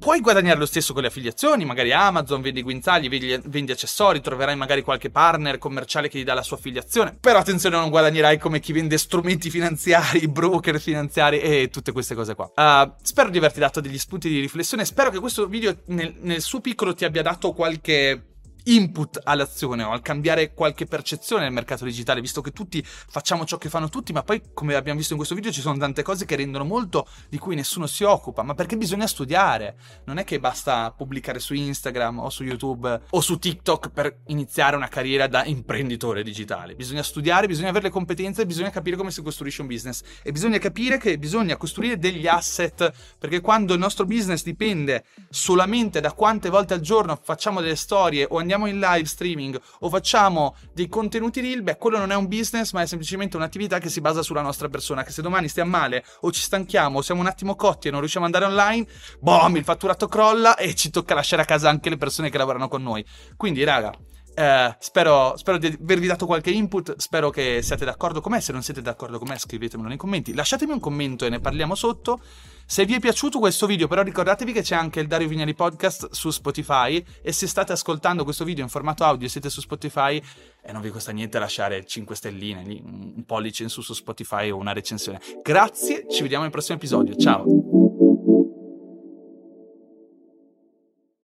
Puoi 0.00 0.20
guadagnare 0.20 0.58
lo 0.58 0.64
stesso 0.64 0.94
con 0.94 1.02
le 1.02 1.08
affiliazioni, 1.08 1.66
magari 1.66 1.92
Amazon, 1.92 2.40
vendi 2.40 2.62
guinzagli, 2.62 3.10
vendi, 3.10 3.38
vendi, 3.44 3.70
accessori, 3.70 4.22
troverai 4.22 4.56
magari 4.56 4.80
qualche 4.80 5.10
partner 5.10 5.58
commerciale 5.58 6.08
che 6.08 6.16
ti 6.16 6.24
dà 6.24 6.32
la 6.32 6.42
sua 6.42 6.56
affiliazione. 6.56 7.18
Però 7.20 7.38
attenzione, 7.38 7.76
non 7.76 7.90
guadagnerai 7.90 8.38
come 8.38 8.60
chi 8.60 8.72
vende 8.72 8.96
strumenti 8.96 9.50
finanziari, 9.50 10.26
broker 10.26 10.80
finanziari 10.80 11.38
e 11.40 11.68
tutte 11.70 11.92
queste 11.92 12.14
cose 12.14 12.34
qua. 12.34 12.50
Uh, 12.56 12.94
spero 13.02 13.28
di 13.28 13.36
averti 13.36 13.60
dato 13.60 13.82
degli 13.82 13.98
spunti 13.98 14.30
di 14.30 14.40
riflessione. 14.40 14.86
Spero 14.86 15.10
che 15.10 15.18
questo 15.18 15.46
video 15.46 15.76
nel, 15.88 16.14
nel 16.20 16.40
suo 16.40 16.62
piccolo 16.62 16.94
ti 16.94 17.04
abbia 17.04 17.20
dato 17.20 17.52
qualche 17.52 18.29
input 18.64 19.20
all'azione 19.24 19.82
o 19.82 19.90
al 19.90 20.02
cambiare 20.02 20.52
qualche 20.54 20.86
percezione 20.86 21.44
nel 21.44 21.52
mercato 21.52 21.84
digitale, 21.84 22.20
visto 22.20 22.40
che 22.40 22.52
tutti 22.52 22.82
facciamo 22.84 23.44
ciò 23.44 23.56
che 23.56 23.68
fanno 23.68 23.88
tutti, 23.88 24.12
ma 24.12 24.22
poi, 24.22 24.42
come 24.52 24.74
abbiamo 24.74 24.98
visto 24.98 25.12
in 25.12 25.18
questo 25.18 25.34
video, 25.34 25.52
ci 25.52 25.60
sono 25.60 25.78
tante 25.78 26.02
cose 26.02 26.24
che 26.24 26.36
rendono 26.36 26.64
molto 26.64 27.06
di 27.28 27.38
cui 27.38 27.54
nessuno 27.54 27.86
si 27.86 28.04
occupa, 28.04 28.42
ma 28.42 28.54
perché 28.54 28.76
bisogna 28.76 29.06
studiare. 29.06 29.76
Non 30.04 30.18
è 30.18 30.24
che 30.24 30.38
basta 30.40 30.92
pubblicare 30.96 31.38
su 31.38 31.54
Instagram 31.54 32.18
o 32.20 32.30
su 32.30 32.44
YouTube 32.44 33.00
o 33.10 33.20
su 33.20 33.38
TikTok 33.38 33.90
per 33.90 34.20
iniziare 34.26 34.76
una 34.76 34.88
carriera 34.88 35.26
da 35.26 35.44
imprenditore 35.44 36.22
digitale. 36.22 36.74
Bisogna 36.74 37.02
studiare, 37.02 37.46
bisogna 37.46 37.70
avere 37.70 37.84
le 37.84 37.90
competenze, 37.90 38.46
bisogna 38.46 38.70
capire 38.70 38.96
come 38.96 39.10
si 39.10 39.22
costruisce 39.22 39.62
un 39.62 39.68
business 39.68 40.02
e 40.22 40.32
bisogna 40.32 40.58
capire 40.58 40.98
che 40.98 41.18
bisogna 41.18 41.56
costruire 41.56 41.98
degli 41.98 42.26
asset, 42.26 42.92
perché 43.18 43.40
quando 43.40 43.74
il 43.74 43.78
nostro 43.78 44.04
business 44.04 44.42
dipende 44.42 45.04
solamente 45.30 46.00
da 46.00 46.12
quante 46.12 46.50
volte 46.50 46.74
al 46.74 46.80
giorno 46.80 47.18
facciamo 47.22 47.60
delle 47.60 47.76
storie 47.76 48.26
o 48.28 48.38
andiamo 48.38 48.49
andiamo 48.50 48.66
in 48.66 48.80
live 48.80 49.06
streaming 49.06 49.60
o 49.80 49.88
facciamo 49.88 50.56
dei 50.72 50.88
contenuti 50.88 51.40
reel, 51.40 51.62
beh, 51.62 51.76
quello 51.76 51.98
non 51.98 52.10
è 52.10 52.16
un 52.16 52.26
business, 52.26 52.72
ma 52.72 52.82
è 52.82 52.86
semplicemente 52.86 53.36
un'attività 53.36 53.78
che 53.78 53.88
si 53.88 54.00
basa 54.00 54.22
sulla 54.22 54.42
nostra 54.42 54.68
persona. 54.68 55.04
Che 55.04 55.12
se 55.12 55.22
domani 55.22 55.48
stiamo 55.48 55.70
male 55.70 56.04
o 56.22 56.32
ci 56.32 56.40
stanchiamo 56.40 56.98
o 56.98 57.02
siamo 57.02 57.20
un 57.20 57.28
attimo 57.28 57.54
cotti 57.54 57.88
e 57.88 57.90
non 57.92 58.00
riusciamo 58.00 58.26
ad 58.26 58.34
andare 58.34 58.52
online, 58.52 58.86
boom, 59.20 59.56
il 59.56 59.64
fatturato 59.64 60.08
crolla 60.08 60.56
e 60.56 60.74
ci 60.74 60.90
tocca 60.90 61.14
lasciare 61.14 61.42
a 61.42 61.44
casa 61.44 61.68
anche 61.68 61.90
le 61.90 61.96
persone 61.96 62.30
che 62.30 62.38
lavorano 62.38 62.66
con 62.68 62.82
noi. 62.82 63.04
Quindi, 63.36 63.62
raga, 63.62 63.92
eh, 64.40 64.74
spero, 64.78 65.36
spero, 65.36 65.58
di 65.58 65.66
avervi 65.66 66.06
dato 66.06 66.24
qualche 66.24 66.50
input. 66.50 66.96
Spero 66.96 67.28
che 67.28 67.60
siate 67.60 67.84
d'accordo 67.84 68.22
con 68.22 68.32
me. 68.32 68.40
Se 68.40 68.52
non 68.52 68.62
siete 68.62 68.80
d'accordo 68.80 69.18
con 69.18 69.28
me, 69.28 69.38
scrivetemelo 69.38 69.86
nei 69.86 69.98
commenti. 69.98 70.32
Lasciatemi 70.32 70.72
un 70.72 70.80
commento 70.80 71.26
e 71.26 71.28
ne 71.28 71.40
parliamo 71.40 71.74
sotto. 71.74 72.20
Se 72.64 72.86
vi 72.86 72.94
è 72.94 73.00
piaciuto 73.00 73.38
questo 73.38 73.66
video, 73.66 73.86
però 73.86 74.02
ricordatevi 74.02 74.52
che 74.52 74.62
c'è 74.62 74.76
anche 74.76 75.00
il 75.00 75.08
Dario 75.08 75.28
Vignali 75.28 75.54
Podcast 75.54 76.12
su 76.12 76.30
Spotify. 76.30 77.04
E 77.20 77.32
se 77.32 77.46
state 77.46 77.72
ascoltando 77.72 78.24
questo 78.24 78.44
video 78.44 78.64
in 78.64 78.70
formato 78.70 79.04
audio 79.04 79.26
e 79.26 79.30
siete 79.30 79.50
su 79.50 79.60
Spotify, 79.60 80.22
e 80.62 80.72
non 80.72 80.80
vi 80.80 80.88
costa 80.88 81.12
niente 81.12 81.38
lasciare 81.38 81.84
5 81.84 82.16
stelline 82.16 82.62
un 82.82 83.24
pollice 83.26 83.64
in 83.64 83.68
su 83.68 83.82
su 83.82 83.92
Spotify 83.92 84.50
o 84.50 84.56
una 84.56 84.72
recensione. 84.72 85.20
Grazie, 85.42 86.06
ci 86.08 86.22
vediamo 86.22 86.44
nel 86.44 86.52
prossimo 86.52 86.78
episodio. 86.78 87.14
Ciao. 87.16 87.69